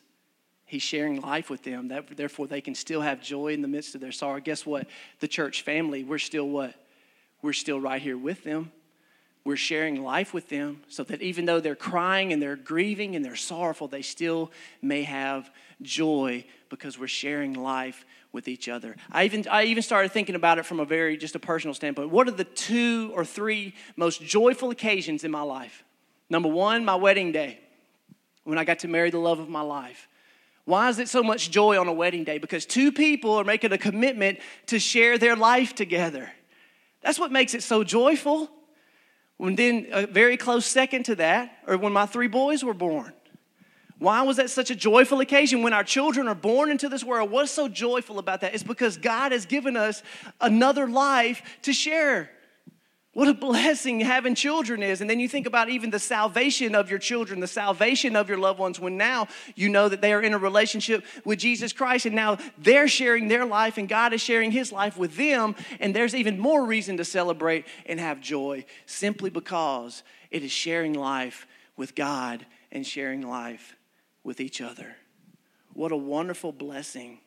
He's 0.64 0.82
sharing 0.82 1.20
life 1.20 1.50
with 1.50 1.62
them. 1.62 1.88
That, 1.88 2.16
therefore, 2.16 2.46
they 2.46 2.60
can 2.60 2.74
still 2.74 3.00
have 3.00 3.20
joy 3.20 3.52
in 3.52 3.62
the 3.62 3.68
midst 3.68 3.94
of 3.94 4.00
their 4.00 4.12
sorrow. 4.12 4.40
Guess 4.40 4.64
what? 4.64 4.86
The 5.20 5.28
church 5.28 5.62
family, 5.62 6.04
we're 6.04 6.18
still 6.18 6.48
what? 6.48 6.74
We're 7.42 7.52
still 7.52 7.80
right 7.80 8.00
here 8.00 8.16
with 8.16 8.44
them 8.44 8.72
we're 9.44 9.56
sharing 9.56 10.02
life 10.02 10.32
with 10.32 10.48
them 10.48 10.82
so 10.88 11.02
that 11.04 11.20
even 11.20 11.46
though 11.46 11.60
they're 11.60 11.74
crying 11.74 12.32
and 12.32 12.40
they're 12.40 12.56
grieving 12.56 13.16
and 13.16 13.24
they're 13.24 13.34
sorrowful, 13.34 13.88
they 13.88 14.02
still 14.02 14.52
may 14.80 15.02
have 15.02 15.50
joy 15.80 16.44
because 16.68 16.98
we're 16.98 17.08
sharing 17.08 17.54
life 17.54 18.04
with 18.32 18.48
each 18.48 18.68
other. 18.68 18.96
I 19.10 19.24
even, 19.24 19.46
I 19.50 19.64
even 19.64 19.82
started 19.82 20.12
thinking 20.12 20.36
about 20.36 20.58
it 20.58 20.64
from 20.64 20.80
a 20.80 20.84
very 20.84 21.16
just 21.16 21.34
a 21.34 21.38
personal 21.38 21.74
standpoint. 21.74 22.10
What 22.10 22.28
are 22.28 22.32
the 22.32 22.44
two 22.44 23.10
or 23.14 23.24
three 23.24 23.74
most 23.96 24.22
joyful 24.22 24.70
occasions 24.70 25.24
in 25.24 25.30
my 25.30 25.42
life? 25.42 25.84
Number 26.30 26.48
one, 26.48 26.84
my 26.84 26.94
wedding 26.94 27.32
day, 27.32 27.58
when 28.44 28.58
I 28.58 28.64
got 28.64 28.80
to 28.80 28.88
marry 28.88 29.10
the 29.10 29.18
love 29.18 29.38
of 29.38 29.48
my 29.48 29.60
life. 29.60 30.08
Why 30.64 30.88
is 30.88 30.98
it 30.98 31.08
so 31.08 31.22
much 31.22 31.50
joy 31.50 31.78
on 31.78 31.88
a 31.88 31.92
wedding 31.92 32.24
day? 32.24 32.38
Because 32.38 32.64
two 32.64 32.92
people 32.92 33.32
are 33.32 33.44
making 33.44 33.72
a 33.72 33.78
commitment 33.78 34.38
to 34.66 34.78
share 34.78 35.18
their 35.18 35.34
life 35.34 35.74
together. 35.74 36.30
That's 37.02 37.18
what 37.18 37.32
makes 37.32 37.54
it 37.54 37.64
so 37.64 37.82
joyful. 37.82 38.48
When 39.42 39.56
then 39.56 39.88
a 39.90 40.06
very 40.06 40.36
close 40.36 40.64
second 40.64 41.02
to 41.06 41.16
that, 41.16 41.58
or 41.66 41.76
when 41.76 41.92
my 41.92 42.06
three 42.06 42.28
boys 42.28 42.62
were 42.62 42.74
born. 42.74 43.12
Why 43.98 44.22
was 44.22 44.36
that 44.36 44.50
such 44.50 44.70
a 44.70 44.76
joyful 44.76 45.18
occasion 45.18 45.64
when 45.64 45.72
our 45.72 45.82
children 45.82 46.28
are 46.28 46.34
born 46.36 46.70
into 46.70 46.88
this 46.88 47.02
world? 47.02 47.28
What's 47.28 47.50
so 47.50 47.66
joyful 47.66 48.20
about 48.20 48.42
that? 48.42 48.54
It's 48.54 48.62
because 48.62 48.96
God 48.96 49.32
has 49.32 49.44
given 49.44 49.76
us 49.76 50.04
another 50.40 50.86
life 50.86 51.42
to 51.62 51.72
share. 51.72 52.30
What 53.14 53.28
a 53.28 53.34
blessing 53.34 54.00
having 54.00 54.34
children 54.34 54.82
is. 54.82 55.02
And 55.02 55.10
then 55.10 55.20
you 55.20 55.28
think 55.28 55.46
about 55.46 55.68
even 55.68 55.90
the 55.90 55.98
salvation 55.98 56.74
of 56.74 56.88
your 56.88 56.98
children, 56.98 57.40
the 57.40 57.46
salvation 57.46 58.16
of 58.16 58.26
your 58.26 58.38
loved 58.38 58.58
ones, 58.58 58.80
when 58.80 58.96
now 58.96 59.28
you 59.54 59.68
know 59.68 59.90
that 59.90 60.00
they 60.00 60.14
are 60.14 60.22
in 60.22 60.32
a 60.32 60.38
relationship 60.38 61.04
with 61.22 61.38
Jesus 61.38 61.74
Christ 61.74 62.06
and 62.06 62.14
now 62.14 62.38
they're 62.56 62.88
sharing 62.88 63.28
their 63.28 63.44
life 63.44 63.76
and 63.76 63.86
God 63.86 64.14
is 64.14 64.22
sharing 64.22 64.50
his 64.50 64.72
life 64.72 64.96
with 64.96 65.16
them. 65.16 65.54
And 65.78 65.94
there's 65.94 66.14
even 66.14 66.38
more 66.38 66.64
reason 66.64 66.96
to 66.96 67.04
celebrate 67.04 67.66
and 67.84 68.00
have 68.00 68.22
joy 68.22 68.64
simply 68.86 69.28
because 69.28 70.02
it 70.30 70.42
is 70.42 70.50
sharing 70.50 70.94
life 70.94 71.46
with 71.76 71.94
God 71.94 72.46
and 72.70 72.86
sharing 72.86 73.28
life 73.28 73.76
with 74.24 74.40
each 74.40 74.62
other. 74.62 74.96
What 75.74 75.92
a 75.92 75.96
wonderful 75.96 76.52
blessing 76.52 77.18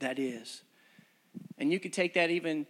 that 0.00 0.18
is. 0.18 0.62
And 1.58 1.70
you 1.70 1.78
could 1.78 1.92
take 1.92 2.14
that 2.14 2.30
even 2.30 2.66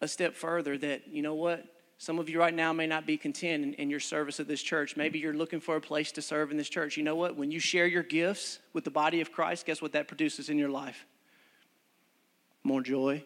a 0.00 0.08
step 0.08 0.34
further 0.34 0.78
that, 0.78 1.08
you 1.08 1.22
know 1.22 1.34
what? 1.34 1.64
Some 2.00 2.20
of 2.20 2.28
you 2.28 2.38
right 2.38 2.54
now 2.54 2.72
may 2.72 2.86
not 2.86 3.06
be 3.06 3.16
content 3.16 3.64
in, 3.64 3.74
in, 3.74 3.90
your 3.90 3.98
service 3.98 4.38
of 4.38 4.46
this 4.46 4.62
church. 4.62 4.96
Maybe 4.96 5.18
you're 5.18 5.34
looking 5.34 5.58
for 5.58 5.74
a 5.74 5.80
place 5.80 6.12
to 6.12 6.22
serve 6.22 6.52
in 6.52 6.56
this 6.56 6.68
church. 6.68 6.96
You 6.96 7.02
know 7.02 7.16
what? 7.16 7.36
When 7.36 7.50
you 7.50 7.58
share 7.58 7.86
your 7.86 8.04
gifts 8.04 8.60
with 8.72 8.84
the 8.84 8.90
body 8.90 9.20
of 9.20 9.32
Christ, 9.32 9.66
guess 9.66 9.82
what 9.82 9.92
that 9.92 10.06
produces 10.06 10.48
in 10.48 10.58
your 10.58 10.68
life? 10.68 11.06
More 12.62 12.82
joy. 12.82 13.24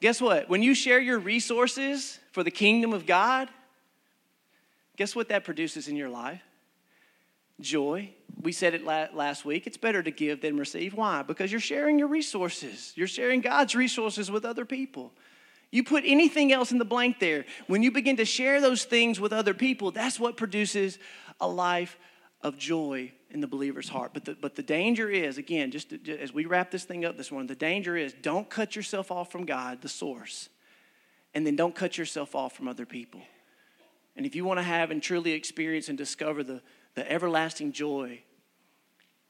Guess 0.00 0.20
what? 0.20 0.50
When 0.50 0.62
you 0.62 0.74
share 0.74 1.00
your 1.00 1.18
resources 1.18 2.18
for 2.32 2.42
the 2.42 2.50
kingdom 2.50 2.92
of 2.92 3.06
God, 3.06 3.48
guess 4.96 5.16
what 5.16 5.28
that 5.30 5.44
produces 5.44 5.88
in 5.88 5.96
your 5.96 6.10
life? 6.10 6.42
Joy. 7.60 8.10
We 8.42 8.52
said 8.52 8.74
it 8.74 8.84
last 8.84 9.46
week. 9.46 9.66
It's 9.66 9.76
better 9.78 10.02
to 10.02 10.10
give 10.10 10.42
than 10.42 10.58
receive. 10.58 10.94
Why? 10.94 11.22
Because 11.22 11.50
you're 11.50 11.60
sharing 11.60 11.98
your 11.98 12.08
resources. 12.08 12.92
You're 12.94 13.06
sharing 13.06 13.40
God's 13.40 13.74
resources 13.74 14.30
with 14.30 14.44
other 14.44 14.66
people. 14.66 15.12
You 15.70 15.84
put 15.84 16.04
anything 16.04 16.52
else 16.52 16.72
in 16.72 16.78
the 16.78 16.84
blank 16.84 17.20
there. 17.20 17.44
When 17.68 17.82
you 17.82 17.92
begin 17.92 18.16
to 18.16 18.24
share 18.24 18.60
those 18.60 18.84
things 18.84 19.20
with 19.20 19.32
other 19.32 19.54
people, 19.54 19.92
that's 19.92 20.18
what 20.18 20.36
produces 20.36 20.98
a 21.40 21.48
life 21.48 21.96
of 22.42 22.58
joy 22.58 23.12
in 23.30 23.40
the 23.40 23.46
believer's 23.46 23.88
heart. 23.88 24.12
But 24.12 24.24
the, 24.24 24.34
but 24.34 24.56
the 24.56 24.62
danger 24.62 25.08
is, 25.08 25.38
again, 25.38 25.70
just, 25.70 25.90
to, 25.90 25.98
just 25.98 26.20
as 26.20 26.34
we 26.34 26.46
wrap 26.46 26.70
this 26.70 26.84
thing 26.84 27.04
up 27.04 27.16
this 27.16 27.30
morning, 27.30 27.46
the 27.46 27.54
danger 27.54 27.96
is 27.96 28.12
don't 28.20 28.50
cut 28.50 28.74
yourself 28.74 29.12
off 29.12 29.30
from 29.30 29.46
God, 29.46 29.82
the 29.82 29.88
source, 29.88 30.48
and 31.34 31.46
then 31.46 31.54
don't 31.54 31.74
cut 31.74 31.96
yourself 31.96 32.34
off 32.34 32.54
from 32.54 32.66
other 32.66 32.86
people. 32.86 33.20
And 34.16 34.26
if 34.26 34.34
you 34.34 34.44
want 34.44 34.58
to 34.58 34.64
have 34.64 34.90
and 34.90 35.00
truly 35.00 35.32
experience 35.32 35.88
and 35.88 35.96
discover 35.96 36.42
the, 36.42 36.62
the 36.94 37.10
everlasting 37.10 37.72
joy 37.72 38.22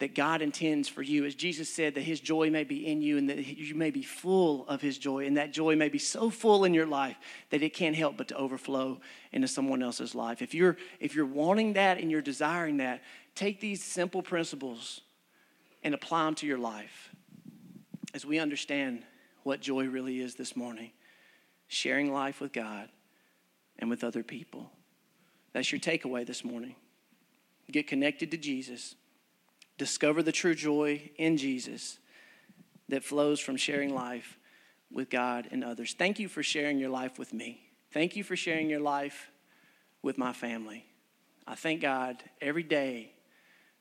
that 0.01 0.15
God 0.15 0.41
intends 0.41 0.89
for 0.89 1.03
you. 1.03 1.27
As 1.27 1.35
Jesus 1.35 1.73
said, 1.73 1.95
that 1.95 2.01
his 2.01 2.21
joy 2.21 2.51
may 2.51 2.65
be 2.65 2.87
in 2.87 3.03
you 3.03 3.19
and 3.19 3.29
that 3.29 3.47
you 3.47 3.75
may 3.75 3.91
be 3.91 4.03
full 4.03 4.67
of 4.67 4.81
his 4.81 4.97
joy. 4.97 5.27
And 5.27 5.37
that 5.37 5.53
joy 5.53 5.77
may 5.77 5.91
be 5.91 5.99
so 5.99 6.31
full 6.31 6.65
in 6.65 6.73
your 6.73 6.87
life 6.87 7.17
that 7.51 7.63
it 7.63 7.75
can't 7.75 7.95
help 7.95 8.17
but 8.17 8.27
to 8.29 8.37
overflow 8.37 8.99
into 9.31 9.47
someone 9.47 9.83
else's 9.83 10.15
life. 10.15 10.41
If 10.41 10.55
you're, 10.55 10.79
if 11.01 11.15
you're 11.15 11.27
wanting 11.27 11.75
that 11.75 11.99
and 11.99 12.11
you're 12.11 12.23
desiring 12.23 12.79
that, 12.79 13.03
take 13.35 13.61
these 13.61 13.85
simple 13.85 14.23
principles 14.23 15.03
and 15.85 15.93
apply 15.93 16.25
them 16.25 16.35
to 16.37 16.47
your 16.47 16.59
life 16.59 17.11
as 18.15 18.25
we 18.25 18.39
understand 18.39 19.05
what 19.43 19.61
joy 19.61 19.85
really 19.85 20.21
is 20.21 20.35
this 20.35 20.57
morning 20.57 20.93
sharing 21.69 22.13
life 22.13 22.41
with 22.41 22.53
God 22.53 22.89
and 23.79 23.89
with 23.91 24.03
other 24.03 24.23
people. 24.23 24.71
That's 25.53 25.71
your 25.71 25.81
takeaway 25.81 26.27
this 26.27 26.43
morning. 26.43 26.75
Get 27.71 27.87
connected 27.87 28.33
to 28.33 28.37
Jesus 28.37 28.97
discover 29.81 30.23
the 30.23 30.31
true 30.31 30.55
joy 30.55 31.11
in 31.17 31.39
Jesus 31.39 31.99
that 32.91 33.03
flows 33.03 33.41
from 33.41 33.57
sharing 33.57 33.95
life 33.95 34.39
with 34.93 35.09
God 35.09 35.49
and 35.51 35.65
others. 35.65 35.95
Thank 35.99 36.19
you 36.19 36.29
for 36.29 36.43
sharing 36.43 36.79
your 36.79 36.91
life 36.91 37.19
with 37.19 37.33
me. 37.33 37.63
Thank 37.91 38.15
you 38.15 38.23
for 38.23 38.37
sharing 38.37 38.69
your 38.69 38.81
life 38.81 39.31
with 40.03 40.19
my 40.19 40.35
family. 40.35 40.85
I 41.47 41.55
thank 41.55 41.81
God 41.81 42.23
every 42.43 42.63
day 42.63 43.15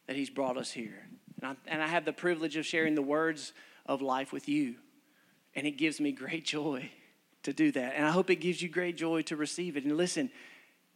that 0.08 0.16
He's 0.16 0.30
brought 0.30 0.56
us 0.56 0.72
here. 0.72 1.06
And 1.42 1.52
I, 1.52 1.56
and 1.68 1.84
I 1.84 1.88
have 1.88 2.06
the 2.06 2.14
privilege 2.14 2.56
of 2.56 2.66
sharing 2.66 2.96
the 2.96 3.02
words 3.02 3.52
of 3.86 4.02
life 4.02 4.32
with 4.32 4.48
you. 4.48 4.76
And 5.54 5.68
it 5.68 5.72
gives 5.72 6.00
me 6.00 6.14
great 6.14 6.46
joy 6.46 6.90
to 7.44 7.52
do 7.52 7.74
that. 7.74 7.96
And 7.98 8.06
I 8.06 8.12
hope 8.12 8.30
it 8.30 8.38
gives 8.38 8.62
you 8.62 8.70
great 8.70 8.96
joy 8.96 9.24
to 9.24 9.36
receive 9.36 9.76
it. 9.76 9.84
And 9.84 9.98
listen, 9.98 10.32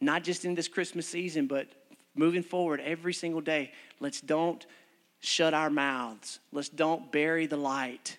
not 0.00 0.24
just 0.24 0.46
in 0.46 0.54
this 0.54 0.66
Christmas 0.66 1.06
season, 1.06 1.46
but 1.46 1.68
moving 2.14 2.42
forward 2.42 2.80
every 2.80 3.12
single 3.12 3.42
day, 3.42 3.70
let's 4.00 4.22
don't 4.22 4.64
shut 5.24 5.54
our 5.54 5.70
mouths. 5.70 6.38
Let's 6.52 6.68
don't 6.68 7.10
bury 7.10 7.46
the 7.46 7.56
light. 7.56 8.18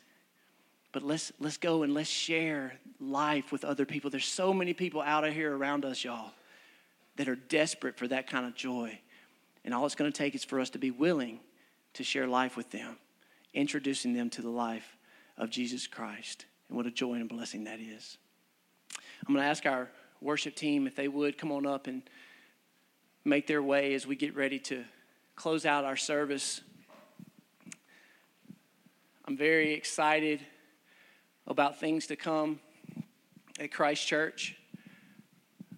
But 0.92 1.04
let's 1.04 1.32
let's 1.40 1.58
go 1.58 1.84
and 1.84 1.94
let's 1.94 2.10
share 2.10 2.80
life 3.00 3.52
with 3.52 3.66
other 3.66 3.86
people. 3.86 4.10
There's 4.10 4.26
so 4.26 4.54
many 4.54 4.74
people 4.74 5.02
out 5.02 5.26
of 5.26 5.34
here 5.34 5.56
around 5.56 5.86
us, 5.86 6.04
y'all, 6.04 6.32
that 7.18 7.28
are 7.28 7.36
desperate 7.36 7.98
for 7.98 8.08
that 8.08 8.28
kind 8.28 8.46
of 8.46 8.56
joy. 8.56 8.98
And 9.64 9.74
all 9.74 9.86
it's 9.86 9.96
going 9.96 10.12
to 10.12 10.18
take 10.18 10.36
is 10.36 10.44
for 10.44 10.60
us 10.60 10.70
to 10.72 10.80
be 10.80 10.92
willing 10.92 11.40
to 11.94 12.04
share 12.04 12.28
life 12.28 12.56
with 12.56 12.72
them, 12.72 12.98
introducing 13.54 14.14
them 14.14 14.30
to 14.32 14.42
the 14.42 14.50
life 14.50 14.96
of 15.38 15.50
Jesus 15.50 15.88
Christ. 15.88 16.46
And 16.70 16.78
what 16.78 16.86
a 16.86 16.92
joy 16.92 17.16
and 17.16 17.28
blessing 17.28 17.66
that 17.66 17.80
is. 17.80 18.18
I'm 19.28 19.34
going 19.34 19.44
to 19.44 19.50
ask 19.50 19.66
our 19.66 19.90
worship 20.22 20.56
team 20.56 20.88
if 20.88 20.96
they 20.96 21.08
would 21.08 21.38
come 21.38 21.52
on 21.52 21.66
up 21.66 21.88
and 21.88 22.04
make 23.24 23.48
their 23.48 23.62
way 23.62 23.94
as 23.96 24.06
we 24.06 24.16
get 24.16 24.36
ready 24.36 24.60
to 24.60 24.84
close 25.36 25.66
out 25.66 25.84
our 25.84 25.98
service. 25.98 26.62
I'm 29.28 29.38
very 29.38 29.74
excited 29.74 30.40
about 31.48 31.80
things 31.80 32.06
to 32.08 32.16
come 32.16 32.60
at 33.60 33.72
Christ 33.72 34.06
Church. 34.06 34.56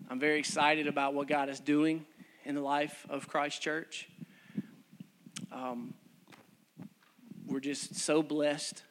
I'm 0.10 0.20
very 0.20 0.38
excited 0.38 0.86
about 0.86 1.14
what 1.14 1.30
God 1.30 1.48
is 1.48 1.62
doing 1.62 2.06
in 2.44 2.56
the 2.56 2.62
life 2.62 3.06
of 3.10 3.30
Christ 3.30 3.62
Church. 3.62 4.10
Um, 5.50 5.94
we're 7.46 7.62
just 7.62 7.96
so 7.96 8.22
blessed 8.22 8.84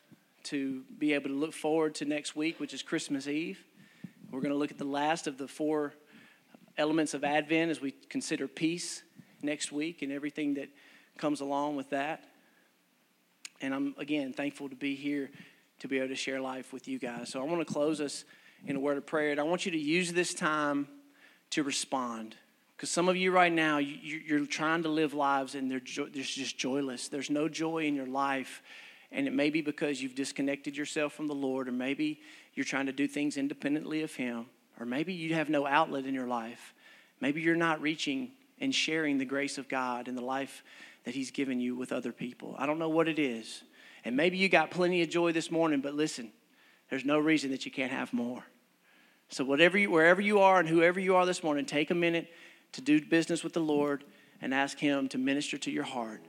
to 0.44 0.84
be 0.98 1.12
able 1.12 1.28
to 1.28 1.36
look 1.36 1.52
forward 1.52 1.94
to 1.96 2.06
next 2.06 2.34
week, 2.34 2.58
which 2.58 2.72
is 2.72 2.82
Christmas 2.82 3.28
Eve. 3.28 3.62
We're 4.30 4.40
going 4.40 4.54
to 4.54 4.58
look 4.58 4.70
at 4.70 4.78
the 4.78 4.84
last 4.84 5.26
of 5.26 5.36
the 5.36 5.48
four 5.48 5.92
elements 6.78 7.12
of 7.12 7.24
Advent 7.24 7.70
as 7.70 7.82
we 7.82 7.90
consider 7.90 8.48
peace 8.48 9.02
next 9.42 9.70
week 9.70 10.00
and 10.00 10.10
everything 10.10 10.54
that 10.54 10.70
comes 11.18 11.42
along 11.42 11.76
with 11.76 11.90
that. 11.90 12.24
And 13.60 13.74
I'm, 13.74 13.94
again, 13.98 14.32
thankful 14.32 14.68
to 14.68 14.76
be 14.76 14.94
here 14.94 15.30
to 15.80 15.88
be 15.88 15.98
able 15.98 16.08
to 16.08 16.14
share 16.14 16.40
life 16.40 16.72
with 16.72 16.88
you 16.88 16.98
guys. 16.98 17.30
So 17.30 17.40
I 17.40 17.44
want 17.44 17.66
to 17.66 17.72
close 17.72 18.00
us 18.00 18.24
in 18.66 18.76
a 18.76 18.80
word 18.80 18.96
of 18.96 19.06
prayer. 19.06 19.30
And 19.30 19.40
I 19.40 19.42
want 19.42 19.66
you 19.66 19.72
to 19.72 19.78
use 19.78 20.12
this 20.12 20.32
time 20.34 20.88
to 21.50 21.62
respond. 21.62 22.36
Because 22.76 22.90
some 22.90 23.08
of 23.08 23.16
you 23.16 23.30
right 23.30 23.52
now, 23.52 23.78
you, 23.78 24.36
are 24.36 24.46
trying 24.46 24.82
to 24.82 24.88
live 24.88 25.14
lives 25.14 25.54
and 25.54 25.70
they're, 25.70 25.80
jo- 25.80 26.08
they're 26.12 26.22
just 26.22 26.58
joyless. 26.58 27.08
There's 27.08 27.30
no 27.30 27.48
joy 27.48 27.84
in 27.84 27.94
your 27.94 28.06
life. 28.06 28.62
And 29.12 29.26
it 29.26 29.32
may 29.32 29.50
be 29.50 29.62
because 29.62 30.02
you've 30.02 30.14
disconnected 30.14 30.76
yourself 30.76 31.12
from 31.12 31.26
the 31.26 31.34
Lord, 31.34 31.68
or 31.68 31.72
maybe 31.72 32.20
you're 32.54 32.64
trying 32.64 32.86
to 32.86 32.92
do 32.92 33.06
things 33.06 33.36
independently 33.36 34.02
of 34.02 34.14
Him, 34.14 34.46
or 34.80 34.84
maybe 34.84 35.12
you 35.12 35.34
have 35.34 35.48
no 35.48 35.66
outlet 35.66 36.06
in 36.06 36.12
your 36.12 36.26
life. 36.26 36.74
Maybe 37.20 37.40
you're 37.40 37.56
not 37.56 37.80
reaching 37.80 38.32
and 38.60 38.74
sharing 38.74 39.18
the 39.18 39.24
grace 39.24 39.58
of 39.58 39.68
God 39.68 40.08
and 40.08 40.18
the 40.18 40.24
life 40.24 40.62
that 41.06 41.14
He's 41.14 41.30
given 41.30 41.60
you 41.60 41.74
with 41.76 41.92
other 41.92 42.12
people. 42.12 42.54
I 42.58 42.66
don't 42.66 42.80
know 42.80 42.88
what 42.88 43.08
it 43.08 43.18
is. 43.18 43.62
And 44.04 44.16
maybe 44.16 44.36
you 44.36 44.48
got 44.48 44.70
plenty 44.70 45.02
of 45.02 45.08
joy 45.08 45.32
this 45.32 45.50
morning, 45.50 45.80
but 45.80 45.94
listen, 45.94 46.32
there's 46.90 47.04
no 47.04 47.18
reason 47.18 47.52
that 47.52 47.64
you 47.64 47.70
can't 47.70 47.92
have 47.92 48.12
more. 48.12 48.44
So, 49.28 49.44
whatever 49.44 49.78
you, 49.78 49.90
wherever 49.90 50.20
you 50.20 50.40
are 50.40 50.58
and 50.58 50.68
whoever 50.68 51.00
you 51.00 51.14
are 51.14 51.24
this 51.24 51.42
morning, 51.42 51.64
take 51.64 51.90
a 51.90 51.94
minute 51.94 52.28
to 52.72 52.80
do 52.80 53.00
business 53.00 53.44
with 53.44 53.52
the 53.52 53.60
Lord 53.60 54.04
and 54.42 54.52
ask 54.52 54.78
Him 54.78 55.08
to 55.08 55.18
minister 55.18 55.56
to 55.58 55.70
your 55.70 55.84
heart 55.84 56.20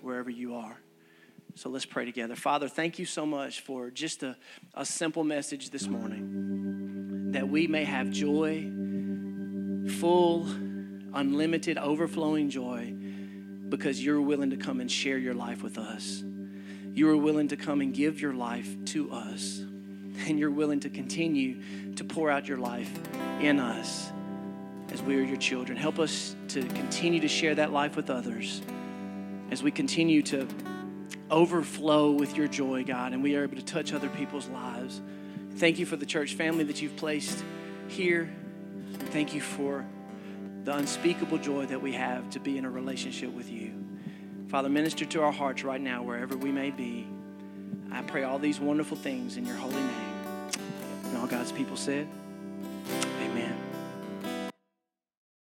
wherever 0.00 0.30
you 0.30 0.54
are. 0.54 0.78
So 1.54 1.68
let's 1.68 1.84
pray 1.84 2.06
together. 2.06 2.34
Father, 2.34 2.68
thank 2.68 2.98
you 2.98 3.04
so 3.04 3.26
much 3.26 3.60
for 3.60 3.90
just 3.90 4.22
a, 4.22 4.36
a 4.74 4.86
simple 4.86 5.24
message 5.24 5.68
this 5.68 5.86
morning 5.86 7.32
that 7.32 7.46
we 7.46 7.66
may 7.66 7.84
have 7.84 8.10
joy, 8.10 8.62
full, 10.00 10.46
unlimited, 11.12 11.76
overflowing 11.76 12.48
joy 12.48 12.94
because 13.72 14.04
you're 14.04 14.20
willing 14.20 14.50
to 14.50 14.56
come 14.58 14.80
and 14.80 14.92
share 14.92 15.16
your 15.16 15.32
life 15.32 15.62
with 15.62 15.78
us. 15.78 16.22
You 16.92 17.08
are 17.08 17.16
willing 17.16 17.48
to 17.48 17.56
come 17.56 17.80
and 17.80 17.94
give 17.94 18.20
your 18.20 18.34
life 18.34 18.68
to 18.86 19.10
us. 19.10 19.60
And 20.26 20.38
you're 20.38 20.50
willing 20.50 20.80
to 20.80 20.90
continue 20.90 21.94
to 21.94 22.04
pour 22.04 22.30
out 22.30 22.46
your 22.46 22.58
life 22.58 22.92
in 23.40 23.58
us 23.58 24.12
as 24.92 25.00
we 25.00 25.16
are 25.16 25.22
your 25.22 25.38
children. 25.38 25.78
Help 25.78 25.98
us 25.98 26.36
to 26.48 26.62
continue 26.62 27.18
to 27.20 27.28
share 27.28 27.54
that 27.54 27.72
life 27.72 27.96
with 27.96 28.10
others 28.10 28.60
as 29.50 29.62
we 29.62 29.70
continue 29.70 30.20
to 30.20 30.46
overflow 31.30 32.10
with 32.10 32.36
your 32.36 32.48
joy, 32.48 32.84
God, 32.84 33.14
and 33.14 33.22
we 33.22 33.36
are 33.36 33.44
able 33.44 33.56
to 33.56 33.64
touch 33.64 33.94
other 33.94 34.10
people's 34.10 34.48
lives. 34.48 35.00
Thank 35.56 35.78
you 35.78 35.86
for 35.86 35.96
the 35.96 36.06
church 36.06 36.34
family 36.34 36.64
that 36.64 36.82
you've 36.82 36.96
placed 36.96 37.42
here. 37.88 38.30
Thank 39.12 39.32
you 39.32 39.40
for 39.40 39.86
the 40.64 40.74
unspeakable 40.76 41.38
joy 41.38 41.66
that 41.66 41.82
we 41.82 41.92
have 41.92 42.30
to 42.30 42.40
be 42.40 42.58
in 42.58 42.64
a 42.64 42.70
relationship 42.70 43.32
with 43.32 43.50
you. 43.50 43.72
Father, 44.48 44.68
minister 44.68 45.04
to 45.04 45.22
our 45.22 45.32
hearts 45.32 45.64
right 45.64 45.80
now, 45.80 46.02
wherever 46.02 46.36
we 46.36 46.52
may 46.52 46.70
be. 46.70 47.06
I 47.90 48.02
pray 48.02 48.22
all 48.22 48.38
these 48.38 48.60
wonderful 48.60 48.96
things 48.96 49.36
in 49.36 49.46
your 49.46 49.56
holy 49.56 49.74
name. 49.74 50.50
And 51.04 51.16
all 51.18 51.26
God's 51.26 51.52
people 51.52 51.76
said, 51.76 52.06